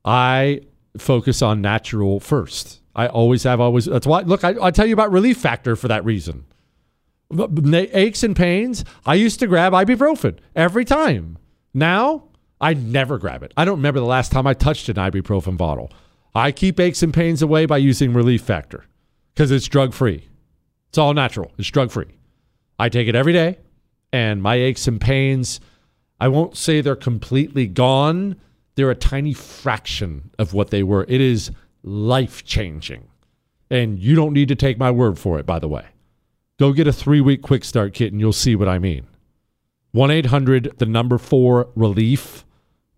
I 0.09 0.63
focus 0.97 1.43
on 1.43 1.61
natural 1.61 2.19
first. 2.19 2.81
I 2.97 3.07
always 3.07 3.43
have 3.45 3.61
always. 3.61 3.85
That's 3.85 4.07
why. 4.07 4.23
Look, 4.23 4.43
I, 4.43 4.55
I 4.61 4.71
tell 4.71 4.87
you 4.87 4.95
about 4.95 5.13
Relief 5.13 5.37
Factor 5.37 5.77
for 5.77 5.89
that 5.89 6.05
reason 6.05 6.45
aches 7.31 8.23
and 8.23 8.35
pains, 8.35 8.85
I 9.05 9.15
used 9.15 9.41
to 9.41 9.47
grab 9.47 9.73
ibuprofen 9.73 10.39
every 10.57 10.85
time. 10.85 11.39
Now, 11.75 12.25
I 12.61 12.75
never 12.75 13.19
grab 13.19 13.43
it. 13.43 13.53
I 13.57 13.65
don't 13.65 13.77
remember 13.77 14.01
the 14.01 14.07
last 14.07 14.33
time 14.33 14.47
I 14.47 14.55
touched 14.55 14.89
an 14.89 14.97
ibuprofen 14.97 15.57
bottle. 15.57 15.93
I 16.35 16.53
keep 16.53 16.81
aches 16.81 17.03
and 17.03 17.13
pains 17.13 17.43
away 17.43 17.67
by 17.67 17.79
using 17.79 18.13
Relief 18.13 18.43
Factor 18.43 18.85
because 19.35 19.51
it's 19.51 19.69
drug 19.69 19.93
free. 19.93 20.29
It's 20.89 20.99
all 20.99 21.13
natural, 21.15 21.53
it's 21.59 21.69
drug 21.69 21.91
free. 21.91 22.07
I 22.79 22.89
take 22.89 23.09
it 23.09 23.15
every 23.15 23.33
day, 23.33 23.59
and 24.13 24.43
my 24.43 24.55
aches 24.55 24.89
and 24.89 25.01
pains, 25.01 25.61
I 26.21 26.29
won't 26.29 26.57
say 26.57 26.81
they're 26.81 26.97
completely 26.97 27.67
gone. 27.67 28.37
They're 28.79 28.93
a 28.93 28.95
tiny 28.95 29.33
fraction 29.33 30.31
of 30.39 30.55
what 30.55 30.71
they 30.71 30.85
were. 30.85 31.05
It 31.09 31.21
is 31.21 31.51
life 31.83 32.45
changing. 32.45 33.09
And 33.69 33.99
you 33.99 34.15
don't 34.15 34.33
need 34.33 34.47
to 34.47 34.55
take 34.55 34.79
my 34.79 34.93
word 34.93 35.19
for 35.19 35.37
it, 35.41 35.45
by 35.45 35.59
the 35.59 35.67
way. 35.67 35.87
Go 36.61 36.73
get 36.73 36.87
a 36.87 36.93
three 36.93 37.21
week 37.21 37.43
quick 37.43 37.65
start 37.65 37.93
kit 37.93 38.13
and 38.13 38.21
you'll 38.21 38.33
see 38.33 38.55
what 38.55 38.69
I 38.69 38.79
mean. 38.79 39.09
1 39.91 40.13
800, 40.13 40.75
the 40.79 40.87
number 40.87 41.19
four 41.19 41.71
relief 41.75 42.45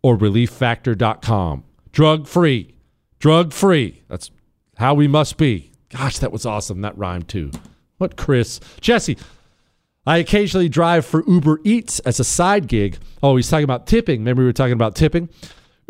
or 0.02 0.18
relieffactor.com. 0.18 1.64
Drug 1.92 2.26
free. 2.26 2.74
Drug 3.18 3.54
free. 3.54 4.02
That's 4.08 4.30
how 4.76 4.92
we 4.92 5.08
must 5.08 5.38
be. 5.38 5.72
Gosh, 5.88 6.18
that 6.18 6.30
was 6.30 6.44
awesome. 6.44 6.82
That 6.82 6.98
rhymed 6.98 7.28
too. 7.28 7.52
What, 7.96 8.18
Chris? 8.18 8.60
Jesse, 8.82 9.16
I 10.06 10.18
occasionally 10.18 10.68
drive 10.68 11.06
for 11.06 11.24
Uber 11.26 11.60
Eats 11.64 12.00
as 12.00 12.20
a 12.20 12.24
side 12.24 12.66
gig. 12.66 12.98
Oh, 13.22 13.36
he's 13.36 13.48
talking 13.48 13.64
about 13.64 13.86
tipping. 13.86 14.20
Remember, 14.20 14.42
we 14.42 14.46
were 14.46 14.52
talking 14.52 14.74
about 14.74 14.94
tipping? 14.94 15.30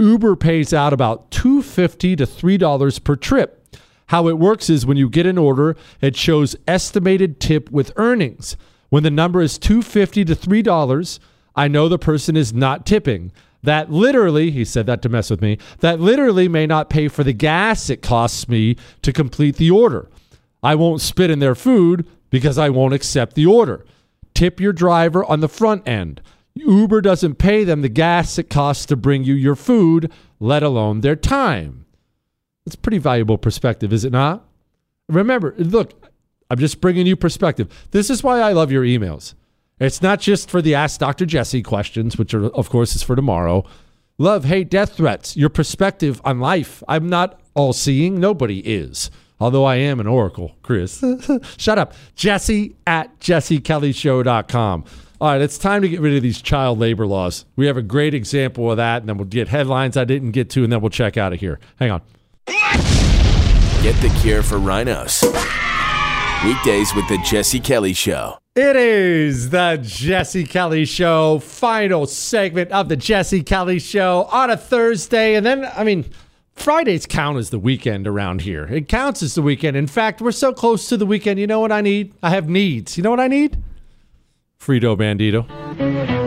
Uber 0.01 0.35
pays 0.37 0.73
out 0.73 0.93
about 0.93 1.31
$2.50 1.31 2.17
to 2.17 2.27
$3 2.27 3.05
per 3.05 3.17
trip. 3.17 3.77
How 4.07 4.27
it 4.27 4.39
works 4.39 4.69
is 4.69 4.87
when 4.87 4.97
you 4.97 5.09
get 5.09 5.27
an 5.27 5.39
order, 5.39 5.77
it 6.01 6.17
shows 6.17 6.57
estimated 6.67 7.39
tip 7.39 7.71
with 7.71 7.93
earnings. 7.97 8.57
When 8.89 9.05
the 9.05 9.11
number 9.11 9.41
is 9.41 9.59
250 9.59 10.25
to 10.25 10.35
$3, 10.35 11.21
I 11.55 11.69
know 11.69 11.89
the 11.89 11.99
person 11.99 12.37
is 12.37 12.53
not 12.53 12.87
tipping. 12.87 13.31
That 13.63 13.93
literally, 13.93 14.51
he 14.51 14.65
said 14.65 14.87
that 14.87 15.03
to 15.03 15.09
mess 15.09 15.31
with 15.31 15.43
me, 15.43 15.59
that 15.81 16.01
literally 16.01 16.49
may 16.49 16.67
not 16.67 16.91
pay 16.91 17.09
for 17.09 17.23
the 17.23 17.35
gas 17.35 17.91
it 17.91 18.03
costs 18.03 18.49
me 18.49 18.77
to 19.03 19.13
complete 19.13 19.57
the 19.57 19.71
order. 19.71 20.09
I 20.63 20.75
won't 20.75 21.03
spit 21.03 21.31
in 21.31 21.39
their 21.39 21.55
food 21.55 22.07
because 22.31 22.59
I 22.59 22.71
won't 22.71 22.95
accept 22.95 23.35
the 23.35 23.47
order. 23.47 23.85
Tip 24.35 24.61
your 24.61 24.73
driver 24.73 25.25
on 25.25 25.41
the 25.41 25.49
front 25.49 25.87
end. 25.87 26.21
Uber 26.55 27.01
doesn't 27.01 27.37
pay 27.37 27.65
them 27.65 27.83
the 27.83 27.89
gas 27.89 28.39
it 28.39 28.51
costs 28.51 28.87
to 28.87 28.97
bring 28.97 29.25
you 29.25 29.35
your 29.35 29.57
food, 29.57 30.13
let 30.39 30.63
alone 30.63 31.01
their 31.01 31.17
time. 31.17 31.87
It's 32.67 32.77
pretty 32.77 32.99
valuable 32.99 33.39
perspective, 33.39 33.93
is 33.93 34.05
it 34.05 34.13
not? 34.13 34.47
Remember, 35.09 35.55
look, 35.59 35.93
I'm 36.51 36.59
just 36.59 36.81
bringing 36.81 37.07
you 37.07 37.17
perspective. 37.17 37.89
This 37.93 38.11
is 38.11 38.23
why 38.23 38.41
I 38.41 38.53
love 38.53 38.73
your 38.73 38.85
emails. 38.85 39.35
It's 39.79 40.03
not 40.03 40.21
just 40.21 40.51
for 40.51 40.61
the 40.61 40.75
Ask 40.75 41.01
Dr. 41.01 41.25
Jesse 41.25 41.63
questions, 41.63 42.19
which 42.19 42.35
are, 42.35 42.47
of 42.49 42.69
course, 42.69 42.95
is 42.95 43.03
for 43.03 43.17
tomorrow. 43.17 43.65
Love, 44.19 44.45
hate, 44.45 44.69
death 44.69 44.95
threats, 44.95 45.37
your 45.37 45.49
perspective 45.49 46.21
on 46.25 46.39
life. 46.39 46.83
I'm 46.87 47.09
not 47.09 47.41
all 47.55 47.73
seeing. 47.73 48.21
Nobody 48.21 48.59
is. 48.61 49.11
Although 49.41 49.65
I 49.65 49.77
am 49.77 49.99
an 49.99 50.07
oracle, 50.07 50.55
Chris. 50.63 51.03
Shut 51.57 51.79
up. 51.79 51.95
Jesse 52.15 52.77
at 52.87 53.19
jessekellyshow.com. 53.21 54.85
All 55.23 55.29
right, 55.29 55.43
it's 55.43 55.59
time 55.59 55.83
to 55.83 55.89
get 55.89 56.01
rid 56.01 56.17
of 56.17 56.23
these 56.23 56.41
child 56.41 56.79
labor 56.79 57.07
laws. 57.07 57.45
We 57.55 57.67
have 57.67 57.77
a 57.77 57.83
great 57.83 58.15
example 58.15 58.71
of 58.71 58.79
that, 58.79 59.03
and 59.03 59.09
then 59.09 59.19
we'll 59.19 59.27
get 59.27 59.49
headlines 59.49 59.99
I 59.99 60.05
didn't 60.05 60.31
get 60.31 60.49
to, 60.51 60.65
and 60.65 60.73
then 60.73 60.81
we'll 60.81 60.89
check 60.89 61.19
out 61.19 61.35
of 61.35 61.41
here. 61.41 61.61
Hang 61.79 61.91
on. 61.91 62.01
Get 63.83 64.01
the 64.01 64.11
cure 64.23 64.43
for 64.43 64.57
rhinos. 64.57 65.23
Weekdays 66.43 66.95
with 66.95 67.07
the 67.09 67.19
Jesse 67.23 67.61
Kelly 67.61 67.93
Show. 67.93 68.39
It 68.57 68.77
is 68.77 69.51
the 69.51 69.79
Jesse 69.83 70.45
Kelly 70.45 70.87
Show, 70.87 71.41
final 71.41 72.07
segment 72.07 72.73
of 72.73 72.89
the 72.89 72.97
Jesse 72.97 73.43
Kelly 73.43 73.79
Show 73.79 74.27
on 74.33 74.49
a 74.49 74.57
Thursday. 74.57 75.35
And 75.35 75.45
then, 75.45 75.71
I 75.77 75.85
mean, 75.85 76.07
Fridays 76.55 77.05
count 77.05 77.37
as 77.37 77.51
the 77.51 77.59
weekend 77.59 78.07
around 78.07 78.41
here. 78.41 78.65
It 78.65 78.89
counts 78.89 79.23
as 79.23 79.35
the 79.35 79.43
weekend. 79.43 79.77
In 79.77 79.87
fact, 79.87 80.23
we're 80.23 80.33
so 80.33 80.55
close 80.55 80.89
to 80.89 80.97
the 80.97 81.05
weekend. 81.05 81.39
You 81.39 81.47
know 81.47 81.61
what 81.61 81.73
I 81.73 81.83
need? 81.83 82.15
I 82.23 82.31
have 82.31 82.49
needs. 82.49 82.97
You 82.97 83.03
know 83.03 83.11
what 83.11 83.21
I 83.21 83.29
need? 83.29 83.63
Frito 84.61 84.95
Bandito. 84.95 85.47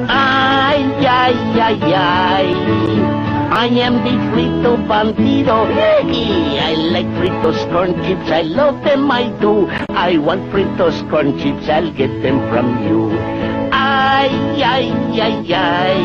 Ay, 0.09 0.81
ay, 1.05 1.37
ay, 1.61 1.93
ay. 1.93 2.47
I 3.53 3.67
am 3.85 4.01
the 4.03 4.17
frito 4.33 4.73
Bandito. 4.87 5.69
Hey, 5.69 6.57
I 6.57 6.73
like 6.89 7.05
fritos 7.21 7.61
corn 7.71 7.93
chips. 8.03 8.31
I 8.31 8.41
love 8.41 8.83
them, 8.83 9.11
I 9.11 9.29
do. 9.39 9.69
I 9.91 10.17
want 10.17 10.49
fritos 10.51 10.97
corn 11.11 11.37
chips. 11.37 11.69
I'll 11.69 11.93
get 11.93 12.09
them 12.23 12.39
from 12.49 12.81
you. 12.87 13.11
Ay, 13.71 14.33
ay, 14.65 14.89
ay, 15.21 15.53
ay. 15.53 16.01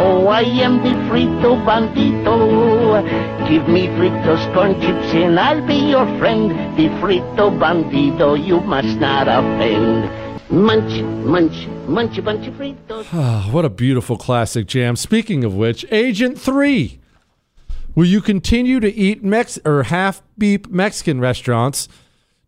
Oh, 0.00 0.26
I 0.26 0.42
am 0.42 0.82
the 0.82 0.90
frito 1.06 1.54
bandito. 1.64 2.34
Give 3.48 3.68
me 3.68 3.86
fritos 3.94 4.42
corn 4.52 4.74
chips 4.80 5.14
and 5.14 5.38
I'll 5.38 5.64
be 5.64 5.78
your 5.94 6.06
friend. 6.18 6.50
The 6.76 6.88
frito 6.98 7.46
Bandito, 7.56 8.34
you 8.34 8.58
must 8.60 8.98
not 8.98 9.28
offend. 9.28 10.27
Munch, 10.50 11.02
munch, 11.02 11.66
munch 11.86 12.24
bunch 12.24 12.46
of 12.46 12.54
fritos. 12.54 13.06
Ah, 13.12 13.48
what 13.50 13.66
a 13.66 13.68
beautiful 13.68 14.16
classic 14.16 14.66
jam. 14.66 14.96
Speaking 14.96 15.44
of 15.44 15.54
which, 15.54 15.84
Agent 15.90 16.40
3. 16.40 16.98
Will 17.94 18.06
you 18.06 18.22
continue 18.22 18.80
to 18.80 18.90
eat 18.90 19.22
Mex 19.22 19.58
or 19.66 19.82
half 19.82 20.22
beep 20.38 20.68
Mexican 20.68 21.20
restaurants? 21.20 21.88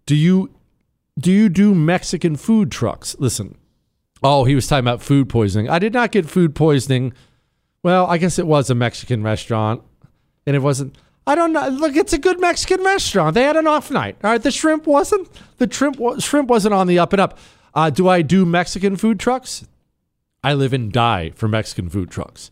Do 0.06 0.16
you 0.16 0.50
do 1.18 1.30
you 1.30 1.50
do 1.50 1.74
Mexican 1.74 2.36
food 2.36 2.72
trucks? 2.72 3.16
Listen. 3.18 3.58
Oh, 4.22 4.44
he 4.44 4.54
was 4.54 4.66
talking 4.66 4.84
about 4.84 5.02
food 5.02 5.28
poisoning. 5.28 5.68
I 5.68 5.78
did 5.78 5.92
not 5.92 6.10
get 6.10 6.28
food 6.28 6.54
poisoning. 6.54 7.12
Well, 7.82 8.06
I 8.06 8.16
guess 8.16 8.38
it 8.38 8.46
was 8.46 8.70
a 8.70 8.74
Mexican 8.74 9.22
restaurant. 9.22 9.82
And 10.46 10.56
it 10.56 10.60
wasn't 10.60 10.96
I 11.26 11.34
don't 11.34 11.52
know. 11.52 11.68
Look, 11.68 11.96
it's 11.96 12.14
a 12.14 12.18
good 12.18 12.40
Mexican 12.40 12.82
restaurant. 12.82 13.34
They 13.34 13.42
had 13.42 13.56
an 13.56 13.66
off 13.66 13.90
night. 13.90 14.16
All 14.24 14.30
right, 14.30 14.42
the 14.42 14.50
shrimp 14.50 14.86
wasn't. 14.86 15.28
The 15.58 15.70
shrimp 15.70 15.98
shrimp 16.20 16.48
wasn't 16.48 16.72
on 16.72 16.86
the 16.86 16.98
up 16.98 17.12
and 17.12 17.20
up. 17.20 17.38
Uh, 17.74 17.90
do 17.90 18.08
I 18.08 18.22
do 18.22 18.44
Mexican 18.44 18.96
food 18.96 19.20
trucks? 19.20 19.66
I 20.42 20.54
live 20.54 20.72
and 20.72 20.90
die 20.92 21.32
for 21.34 21.48
Mexican 21.48 21.88
food 21.88 22.10
trucks. 22.10 22.50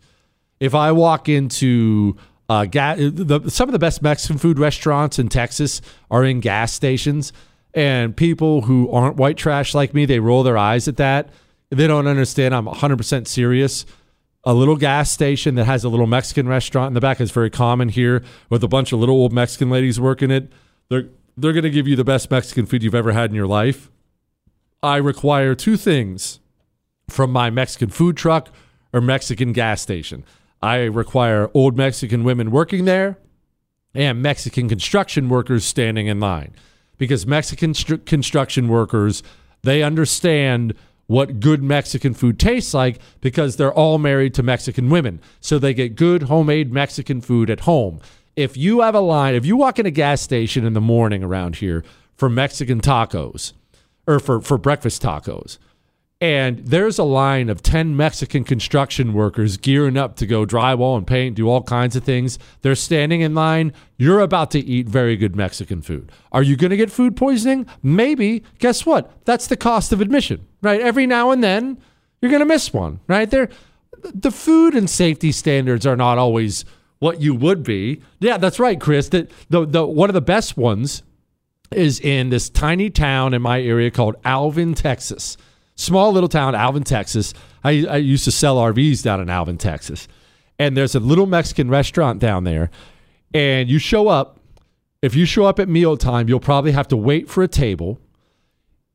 If 0.59 0.75
I 0.75 0.91
walk 0.91 1.27
into 1.27 2.17
uh, 2.49 2.65
ga- 2.65 2.95
the, 2.95 3.49
some 3.49 3.69
of 3.69 3.73
the 3.73 3.79
best 3.79 4.01
Mexican 4.01 4.37
food 4.37 4.59
restaurants 4.59 5.19
in 5.19 5.29
Texas 5.29 5.81
are 6.11 6.23
in 6.23 6.39
gas 6.39 6.73
stations, 6.73 7.33
and 7.73 8.15
people 8.15 8.61
who 8.61 8.91
aren't 8.91 9.17
white 9.17 9.37
trash 9.37 9.75
like 9.75 9.93
me, 9.93 10.05
they 10.05 10.19
roll 10.19 10.43
their 10.43 10.57
eyes 10.57 10.87
at 10.87 10.97
that. 10.97 11.29
They 11.69 11.87
don't 11.87 12.07
understand. 12.07 12.55
I'm 12.55 12.65
100% 12.65 13.27
serious. 13.27 13.85
A 14.43 14.53
little 14.53 14.75
gas 14.75 15.11
station 15.11 15.55
that 15.55 15.65
has 15.65 15.83
a 15.83 15.89
little 15.89 16.07
Mexican 16.07 16.47
restaurant 16.47 16.87
in 16.87 16.93
the 16.93 17.01
back 17.01 17.21
is 17.21 17.29
very 17.29 17.49
common 17.49 17.89
here, 17.89 18.23
with 18.49 18.63
a 18.63 18.67
bunch 18.67 18.91
of 18.91 18.99
little 18.99 19.15
old 19.15 19.33
Mexican 19.33 19.69
ladies 19.69 19.99
working 19.99 20.31
it. 20.31 20.51
They're 20.89 21.07
they're 21.37 21.53
going 21.53 21.63
to 21.63 21.69
give 21.69 21.87
you 21.87 21.95
the 21.95 22.03
best 22.03 22.29
Mexican 22.29 22.65
food 22.65 22.83
you've 22.83 22.95
ever 22.95 23.13
had 23.13 23.29
in 23.29 23.35
your 23.35 23.47
life. 23.47 23.89
I 24.81 24.97
require 24.97 25.55
two 25.55 25.75
things 25.75 26.39
from 27.09 27.31
my 27.31 27.49
Mexican 27.49 27.89
food 27.89 28.15
truck 28.15 28.49
or 28.93 29.01
Mexican 29.01 29.51
gas 29.51 29.81
station. 29.81 30.23
I 30.61 30.83
require 30.83 31.49
old 31.53 31.77
Mexican 31.77 32.23
women 32.23 32.51
working 32.51 32.85
there 32.85 33.17
and 33.93 34.21
Mexican 34.21 34.69
construction 34.69 35.27
workers 35.29 35.65
standing 35.65 36.07
in 36.07 36.19
line 36.19 36.53
because 36.97 37.25
Mexican 37.25 37.73
stru- 37.73 38.05
construction 38.05 38.67
workers 38.67 39.23
they 39.63 39.83
understand 39.83 40.73
what 41.07 41.39
good 41.39 41.61
Mexican 41.61 42.13
food 42.13 42.39
tastes 42.39 42.73
like 42.73 42.99
because 43.19 43.55
they're 43.55 43.73
all 43.73 43.97
married 43.97 44.33
to 44.35 44.43
Mexican 44.43 44.89
women. 44.89 45.19
So 45.41 45.59
they 45.59 45.73
get 45.73 45.95
good 45.95 46.23
homemade 46.23 46.71
Mexican 46.71 47.19
food 47.19 47.49
at 47.49 47.61
home. 47.61 47.99
If 48.35 48.55
you 48.55 48.81
have 48.81 48.95
a 48.95 49.01
line, 49.01 49.35
if 49.35 49.45
you 49.45 49.57
walk 49.57 49.79
in 49.79 49.85
a 49.85 49.91
gas 49.91 50.21
station 50.21 50.65
in 50.65 50.73
the 50.73 50.79
morning 50.79 51.23
around 51.23 51.57
here 51.57 51.83
for 52.15 52.29
Mexican 52.29 52.79
tacos, 52.79 53.53
or 54.09 54.19
for, 54.19 54.41
for 54.41 54.57
breakfast 54.57 55.03
tacos. 55.03 55.59
And 56.19 56.59
there's 56.65 56.97
a 56.97 57.03
line 57.03 57.47
of 57.47 57.61
10 57.61 57.95
Mexican 57.95 58.43
construction 58.43 59.13
workers 59.13 59.55
gearing 59.55 59.95
up 59.95 60.17
to 60.17 60.25
go 60.25 60.45
drywall 60.45 60.97
and 60.97 61.07
paint, 61.07 61.35
do 61.35 61.47
all 61.47 61.63
kinds 61.63 61.95
of 61.95 62.03
things. 62.03 62.37
They're 62.61 62.75
standing 62.75 63.21
in 63.21 63.33
line. 63.33 63.71
You're 63.97 64.19
about 64.19 64.51
to 64.51 64.59
eat 64.59 64.89
very 64.89 65.15
good 65.15 65.35
Mexican 65.35 65.81
food. 65.81 66.11
Are 66.33 66.43
you 66.43 66.57
going 66.57 66.71
to 66.71 66.77
get 66.77 66.91
food 66.91 67.15
poisoning? 67.15 67.67
Maybe. 67.81 68.43
Guess 68.57 68.85
what? 68.85 69.23
That's 69.23 69.47
the 69.47 69.55
cost 69.55 69.93
of 69.93 70.01
admission, 70.01 70.45
right? 70.61 70.81
Every 70.81 71.05
now 71.05 71.31
and 71.31 71.41
then, 71.41 71.77
you're 72.21 72.31
going 72.31 72.41
to 72.41 72.45
miss 72.45 72.73
one, 72.73 72.99
right? 73.07 73.29
There, 73.29 73.47
the 74.01 74.31
food 74.31 74.75
and 74.75 74.89
safety 74.89 75.31
standards 75.31 75.85
are 75.85 75.95
not 75.95 76.17
always 76.17 76.65
what 76.97 77.21
you 77.21 77.33
would 77.33 77.63
be. 77.63 78.01
Yeah, 78.19 78.37
that's 78.37 78.59
right, 78.59 78.81
Chris. 78.81 79.07
That 79.09 79.31
the, 79.49 79.65
the 79.65 79.85
one 79.85 80.09
of 80.09 80.13
the 80.15 80.21
best 80.21 80.57
ones 80.57 81.03
is 81.71 81.99
in 81.99 82.29
this 82.29 82.49
tiny 82.49 82.89
town 82.89 83.33
in 83.33 83.41
my 83.41 83.61
area 83.61 83.91
called 83.91 84.15
Alvin, 84.23 84.73
Texas. 84.73 85.37
Small 85.75 86.11
little 86.11 86.29
town, 86.29 86.55
Alvin, 86.55 86.83
Texas. 86.83 87.33
I, 87.63 87.85
I 87.85 87.97
used 87.97 88.25
to 88.25 88.31
sell 88.31 88.57
RVs 88.57 89.03
down 89.03 89.21
in 89.21 89.29
Alvin, 89.29 89.57
Texas. 89.57 90.07
And 90.57 90.75
there's 90.75 90.95
a 90.95 90.99
little 90.99 91.25
Mexican 91.25 91.69
restaurant 91.69 92.19
down 92.19 92.43
there. 92.43 92.69
And 93.33 93.69
you 93.69 93.79
show 93.79 94.07
up, 94.07 94.39
if 95.01 95.15
you 95.15 95.25
show 95.25 95.45
up 95.45 95.59
at 95.59 95.69
mealtime, 95.69 96.27
you'll 96.27 96.39
probably 96.39 96.71
have 96.73 96.87
to 96.89 96.97
wait 96.97 97.29
for 97.29 97.43
a 97.43 97.47
table. 97.47 97.99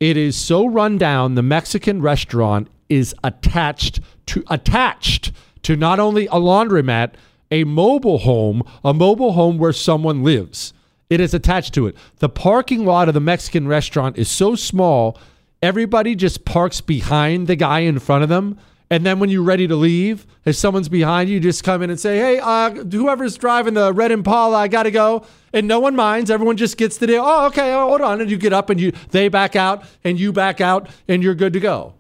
It 0.00 0.16
is 0.16 0.36
so 0.36 0.66
run 0.66 0.98
down, 0.98 1.34
the 1.34 1.42
Mexican 1.42 2.02
restaurant 2.02 2.68
is 2.88 3.14
attached 3.24 4.00
to 4.26 4.44
attached 4.50 5.32
to 5.62 5.76
not 5.76 5.98
only 5.98 6.26
a 6.26 6.32
laundromat, 6.32 7.14
a 7.50 7.64
mobile 7.64 8.18
home, 8.18 8.62
a 8.84 8.92
mobile 8.92 9.32
home 9.32 9.56
where 9.56 9.72
someone 9.72 10.22
lives. 10.22 10.74
It 11.14 11.20
is 11.20 11.32
attached 11.32 11.74
to 11.74 11.86
it. 11.86 11.96
The 12.18 12.28
parking 12.28 12.84
lot 12.84 13.06
of 13.06 13.14
the 13.14 13.20
Mexican 13.20 13.68
restaurant 13.68 14.18
is 14.18 14.28
so 14.28 14.56
small, 14.56 15.16
everybody 15.62 16.16
just 16.16 16.44
parks 16.44 16.80
behind 16.80 17.46
the 17.46 17.54
guy 17.54 17.80
in 17.80 18.00
front 18.00 18.24
of 18.24 18.28
them. 18.28 18.58
And 18.90 19.06
then 19.06 19.20
when 19.20 19.30
you're 19.30 19.44
ready 19.44 19.68
to 19.68 19.76
leave, 19.76 20.26
if 20.44 20.56
someone's 20.56 20.88
behind 20.88 21.28
you, 21.28 21.36
you 21.36 21.40
just 21.40 21.62
come 21.62 21.82
in 21.82 21.90
and 21.90 22.00
say, 22.00 22.18
hey, 22.18 22.40
uh, 22.40 22.70
whoever's 22.70 23.36
driving 23.36 23.74
the 23.74 23.92
red 23.92 24.10
Impala, 24.10 24.56
I 24.56 24.66
got 24.66 24.82
to 24.82 24.90
go. 24.90 25.24
And 25.52 25.68
no 25.68 25.78
one 25.78 25.94
minds. 25.94 26.32
Everyone 26.32 26.56
just 26.56 26.76
gets 26.76 26.98
the. 26.98 27.16
Oh, 27.16 27.46
okay, 27.46 27.72
oh, 27.72 27.86
hold 27.86 28.00
on. 28.00 28.20
And 28.20 28.28
you 28.28 28.36
get 28.36 28.52
up 28.52 28.68
and 28.68 28.80
you 28.80 28.90
they 29.10 29.28
back 29.28 29.54
out 29.54 29.84
and 30.02 30.18
you 30.18 30.32
back 30.32 30.60
out 30.60 30.88
and 31.06 31.22
you're 31.22 31.36
good 31.36 31.52
to 31.52 31.60
go. 31.60 31.94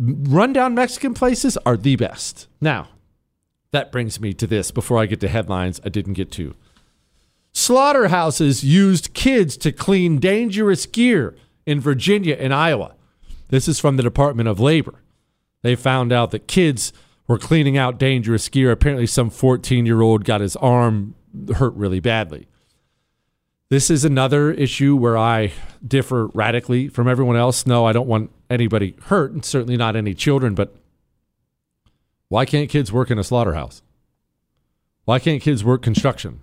Rundown 0.00 0.74
Mexican 0.74 1.12
places 1.12 1.58
are 1.66 1.76
the 1.76 1.96
best. 1.96 2.48
Now, 2.58 2.88
that 3.70 3.92
brings 3.92 4.18
me 4.18 4.32
to 4.32 4.46
this 4.46 4.70
before 4.70 4.98
I 4.98 5.04
get 5.04 5.20
to 5.20 5.28
headlines 5.28 5.78
I 5.84 5.90
didn't 5.90 6.14
get 6.14 6.32
to. 6.32 6.54
Slaughterhouses 7.54 8.64
used 8.64 9.14
kids 9.14 9.56
to 9.58 9.70
clean 9.70 10.18
dangerous 10.18 10.86
gear 10.86 11.36
in 11.64 11.80
Virginia 11.80 12.36
and 12.38 12.52
Iowa. 12.52 12.96
This 13.48 13.68
is 13.68 13.78
from 13.78 13.96
the 13.96 14.02
Department 14.02 14.48
of 14.48 14.58
Labor. 14.58 15.00
They 15.62 15.76
found 15.76 16.12
out 16.12 16.32
that 16.32 16.48
kids 16.48 16.92
were 17.28 17.38
cleaning 17.38 17.78
out 17.78 17.96
dangerous 17.98 18.48
gear. 18.48 18.72
Apparently, 18.72 19.06
some 19.06 19.30
14 19.30 19.86
year 19.86 20.00
old 20.00 20.24
got 20.24 20.40
his 20.40 20.56
arm 20.56 21.14
hurt 21.56 21.74
really 21.74 22.00
badly. 22.00 22.48
This 23.70 23.88
is 23.88 24.04
another 24.04 24.50
issue 24.50 24.96
where 24.96 25.16
I 25.16 25.52
differ 25.86 26.26
radically 26.34 26.88
from 26.88 27.08
everyone 27.08 27.36
else. 27.36 27.66
No, 27.66 27.86
I 27.86 27.92
don't 27.92 28.08
want 28.08 28.30
anybody 28.50 28.96
hurt, 29.04 29.32
and 29.32 29.44
certainly 29.44 29.76
not 29.76 29.96
any 29.96 30.12
children, 30.12 30.54
but 30.54 30.74
why 32.28 32.44
can't 32.44 32.68
kids 32.68 32.92
work 32.92 33.10
in 33.10 33.18
a 33.18 33.24
slaughterhouse? 33.24 33.80
Why 35.04 35.18
can't 35.18 35.40
kids 35.40 35.64
work 35.64 35.82
construction? 35.82 36.40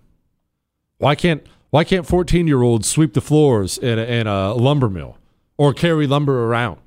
Why 1.02 1.16
can't 1.16 1.44
why 1.72 1.84
can't 1.84 2.06
14 2.06 2.46
year 2.48 2.62
olds 2.62 2.88
sweep 2.88 3.14
the 3.14 3.22
floors 3.22 3.80
in 3.80 3.98
a, 3.98 4.04
in 4.04 4.28
a 4.28 4.54
lumber 4.54 4.88
mill 4.88 5.18
or 5.58 5.74
carry 5.74 6.06
lumber 6.06 6.46
around? 6.46 6.80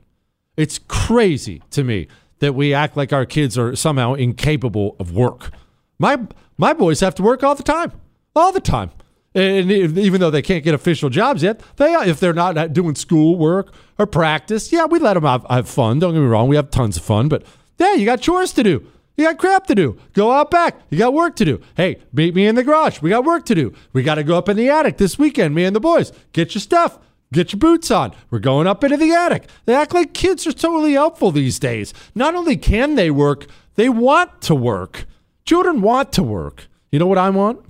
It's 0.57 0.79
crazy 0.79 1.63
to 1.71 1.83
me 1.83 2.07
that 2.39 2.55
we 2.55 2.73
act 2.73 2.97
like 2.97 3.13
our 3.13 3.27
kids 3.27 3.59
are 3.59 3.75
somehow 3.75 4.15
incapable 4.15 4.95
of 5.01 5.11
work. 5.11 5.51
My 5.99 6.21
my 6.57 6.73
boys 6.73 7.01
have 7.01 7.17
to 7.17 7.25
work 7.25 7.43
all 7.43 7.57
the 7.57 7.65
time, 7.65 7.91
all 8.37 8.53
the 8.53 8.61
time. 8.61 8.93
And 9.35 9.69
even 9.73 10.21
though 10.21 10.31
they 10.31 10.43
can't 10.43 10.63
get 10.63 10.75
official 10.75 11.11
jobs 11.11 11.43
yet, 11.43 11.61
they 11.75 11.93
if 12.09 12.21
they're 12.21 12.33
not 12.33 12.57
uh, 12.57 12.69
doing 12.69 12.95
school 12.95 13.37
work 13.37 13.75
or 13.99 14.07
practice, 14.07 14.71
yeah, 14.71 14.85
we 14.85 15.01
let 15.01 15.15
them 15.15 15.25
have, 15.25 15.45
have 15.51 15.69
fun. 15.69 15.99
Don't 15.99 16.15
get 16.15 16.21
me 16.21 16.27
wrong, 16.27 16.47
we 16.47 16.55
have 16.55 16.71
tons 16.71 16.97
of 16.97 17.03
fun, 17.03 17.29
but 17.29 17.45
yeah, 17.79 17.95
you 17.95 18.05
got 18.05 18.21
chores 18.21 18.53
to 18.53 18.63
do. 18.63 18.87
You 19.17 19.25
got 19.25 19.39
crap 19.39 19.67
to 19.69 19.75
do. 19.75 19.99
Go 20.13 20.33
out 20.33 20.51
back. 20.51 20.81
You 20.91 20.99
got 20.99 21.15
work 21.15 21.37
to 21.37 21.45
do. 21.45 21.61
Hey, 21.77 21.99
meet 22.13 22.35
me 22.35 22.47
in 22.47 22.57
the 22.57 22.65
garage. 22.65 23.01
We 23.01 23.11
got 23.11 23.25
work 23.25 23.47
to 23.47 23.55
do. 23.55 23.73
We 23.93 24.03
got 24.03 24.17
to 24.17 24.25
go 24.25 24.37
up 24.37 24.49
in 24.49 24.57
the 24.57 24.69
attic 24.69 24.97
this 24.97 25.19
weekend, 25.19 25.55
me 25.55 25.65
and 25.65 25.75
the 25.75 25.81
boys. 25.81 26.13
Get 26.33 26.55
your 26.55 26.61
stuff. 26.61 26.99
Get 27.33 27.53
your 27.53 27.59
boots 27.59 27.91
on. 27.91 28.13
We're 28.31 28.41
going 28.41 28.67
up 28.67 28.83
into 28.83 28.97
the 28.97 29.13
attic. 29.13 29.49
They 29.67 29.75
act 29.75 29.95
like 29.95 30.15
kids 30.15 30.47
are 30.47 30.53
totally 30.53 30.93
helpful 30.93 31.31
these 31.31 31.59
days. 31.59 31.95
Not 32.15 32.35
only 32.35 32.57
can 32.57 32.97
they 32.97 33.11
work, 33.11 33.47
they 33.77 33.89
want 33.89 34.41
to 34.43 34.55
work. 34.55 35.07
Children 35.45 35.81
want 35.81 36.13
to 36.13 36.23
work. 36.23 36.69
You 36.91 36.99
know 36.99 37.07
what 37.07 37.19
I 37.19 37.31
want? 37.31 37.65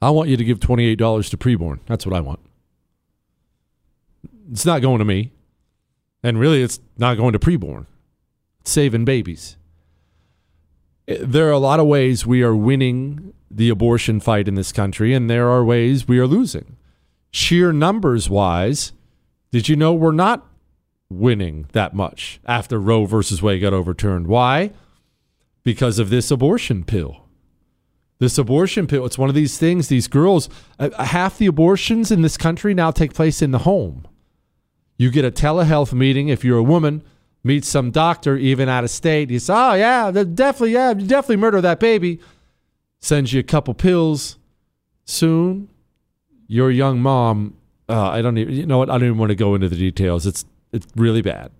I 0.00 0.10
want 0.10 0.28
you 0.28 0.36
to 0.36 0.44
give 0.44 0.60
$28 0.60 0.96
to 1.30 1.36
preborn. 1.36 1.80
That's 1.86 2.06
what 2.06 2.14
I 2.14 2.20
want. 2.20 2.40
It's 4.50 4.64
not 4.64 4.80
going 4.80 5.00
to 5.00 5.04
me. 5.04 5.32
And 6.22 6.38
really, 6.38 6.62
it's 6.62 6.80
not 6.96 7.16
going 7.16 7.32
to 7.32 7.38
preborn. 7.38 7.86
It's 8.60 8.70
saving 8.70 9.04
babies. 9.04 9.57
There 11.08 11.48
are 11.48 11.52
a 11.52 11.58
lot 11.58 11.80
of 11.80 11.86
ways 11.86 12.26
we 12.26 12.42
are 12.42 12.54
winning 12.54 13.32
the 13.50 13.70
abortion 13.70 14.20
fight 14.20 14.46
in 14.46 14.54
this 14.54 14.72
country, 14.72 15.14
and 15.14 15.28
there 15.30 15.48
are 15.48 15.64
ways 15.64 16.06
we 16.06 16.18
are 16.18 16.26
losing. 16.26 16.76
Sheer 17.30 17.72
numbers 17.72 18.28
wise, 18.28 18.92
did 19.50 19.68
you 19.68 19.76
know 19.76 19.94
we're 19.94 20.12
not 20.12 20.46
winning 21.08 21.66
that 21.72 21.94
much 21.94 22.40
after 22.44 22.78
Roe 22.78 23.06
versus 23.06 23.42
Wade 23.42 23.62
got 23.62 23.72
overturned? 23.72 24.26
Why? 24.26 24.72
Because 25.64 25.98
of 25.98 26.10
this 26.10 26.30
abortion 26.30 26.84
pill. 26.84 27.24
This 28.18 28.36
abortion 28.36 28.86
pill, 28.86 29.06
it's 29.06 29.16
one 29.16 29.28
of 29.28 29.34
these 29.34 29.58
things, 29.58 29.88
these 29.88 30.08
girls, 30.08 30.50
uh, 30.78 30.90
half 31.04 31.38
the 31.38 31.46
abortions 31.46 32.10
in 32.10 32.20
this 32.22 32.36
country 32.36 32.74
now 32.74 32.90
take 32.90 33.14
place 33.14 33.40
in 33.40 33.52
the 33.52 33.60
home. 33.60 34.06
You 34.98 35.10
get 35.10 35.24
a 35.24 35.30
telehealth 35.30 35.92
meeting 35.92 36.28
if 36.28 36.44
you're 36.44 36.58
a 36.58 36.62
woman 36.62 37.02
meet 37.48 37.64
some 37.64 37.90
doctor, 37.90 38.36
even 38.36 38.68
out 38.68 38.84
of 38.84 38.90
state. 38.90 39.30
He 39.30 39.38
says, 39.38 39.50
"Oh 39.50 39.72
yeah, 39.72 40.12
definitely, 40.12 40.72
yeah, 40.72 40.90
you 40.90 41.06
definitely 41.06 41.36
murder 41.36 41.60
that 41.62 41.80
baby." 41.80 42.20
Sends 43.00 43.32
you 43.32 43.40
a 43.40 43.44
couple 43.44 43.74
pills. 43.74 44.38
Soon, 45.04 45.68
your 46.46 46.70
young 46.70 47.00
mom. 47.00 47.54
Uh, 47.88 48.10
I 48.10 48.22
don't 48.22 48.36
even. 48.38 48.54
You 48.54 48.66
know 48.66 48.78
what? 48.78 48.90
I 48.90 48.98
don't 48.98 49.08
even 49.08 49.18
want 49.18 49.30
to 49.30 49.34
go 49.34 49.54
into 49.54 49.68
the 49.68 49.76
details. 49.76 50.26
It's 50.26 50.44
it's 50.72 50.86
really 50.94 51.22
bad. 51.22 51.50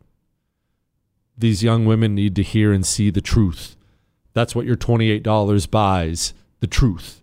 These 1.37 1.63
young 1.63 1.87
women 1.87 2.15
need 2.15 2.37
to 2.37 2.43
hear 2.43 2.73
and 2.73 2.85
see 2.85 3.11
the 3.11 3.21
truth. 3.21 3.77
That's 4.35 4.55
what 4.55 4.67
your 4.67 4.77
twenty-eight 4.77 5.23
dollars 5.23 5.67
buys. 5.67 6.35
The 6.61 6.67
truth. 6.67 7.23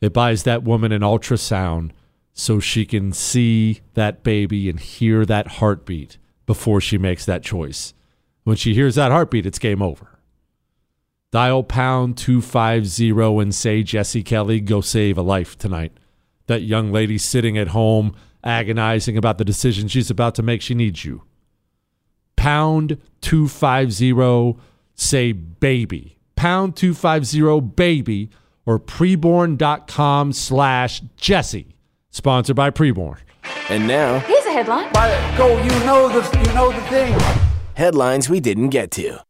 It 0.00 0.12
buys 0.12 0.44
that 0.44 0.62
woman 0.62 0.92
an 0.92 1.02
ultrasound 1.02 1.90
so 2.32 2.60
she 2.60 2.86
can 2.86 3.12
see 3.12 3.80
that 3.94 4.22
baby 4.22 4.70
and 4.70 4.78
hear 4.78 5.26
that 5.26 5.46
heartbeat 5.58 6.18
before 6.46 6.80
she 6.80 6.96
makes 6.98 7.24
that 7.24 7.42
choice. 7.42 7.92
When 8.46 8.56
she 8.56 8.74
hears 8.74 8.94
that 8.94 9.10
heartbeat, 9.10 9.44
it's 9.44 9.58
game 9.58 9.82
over. 9.82 10.20
Dial 11.32 11.64
pound 11.64 12.16
250 12.16 13.10
and 13.10 13.52
say, 13.52 13.82
Jesse 13.82 14.22
Kelly, 14.22 14.60
go 14.60 14.80
save 14.80 15.18
a 15.18 15.22
life 15.22 15.58
tonight. 15.58 15.90
That 16.46 16.62
young 16.62 16.92
lady 16.92 17.18
sitting 17.18 17.58
at 17.58 17.68
home 17.68 18.14
agonizing 18.44 19.16
about 19.16 19.38
the 19.38 19.44
decision 19.44 19.88
she's 19.88 20.12
about 20.12 20.36
to 20.36 20.44
make, 20.44 20.62
she 20.62 20.76
needs 20.76 21.04
you. 21.04 21.24
Pound 22.36 22.98
250, 23.22 24.60
say 24.94 25.32
baby. 25.32 26.16
Pound 26.36 26.76
250 26.76 27.60
baby 27.74 28.30
or 28.64 28.78
preborn.com 28.78 30.32
slash 30.32 31.00
Jesse. 31.16 31.74
Sponsored 32.10 32.54
by 32.54 32.70
Preborn. 32.70 33.18
And 33.68 33.88
now, 33.88 34.20
here's 34.20 34.46
a 34.46 34.52
headline. 34.52 34.92
Go, 35.36 35.60
you 35.64 35.70
know 35.84 36.08
the 36.08 36.38
you 36.38 36.54
know 36.54 36.70
the 36.70 36.80
thing 36.82 37.45
headlines 37.76 38.28
we 38.28 38.40
didn't 38.40 38.70
get 38.70 38.90
to. 38.90 39.20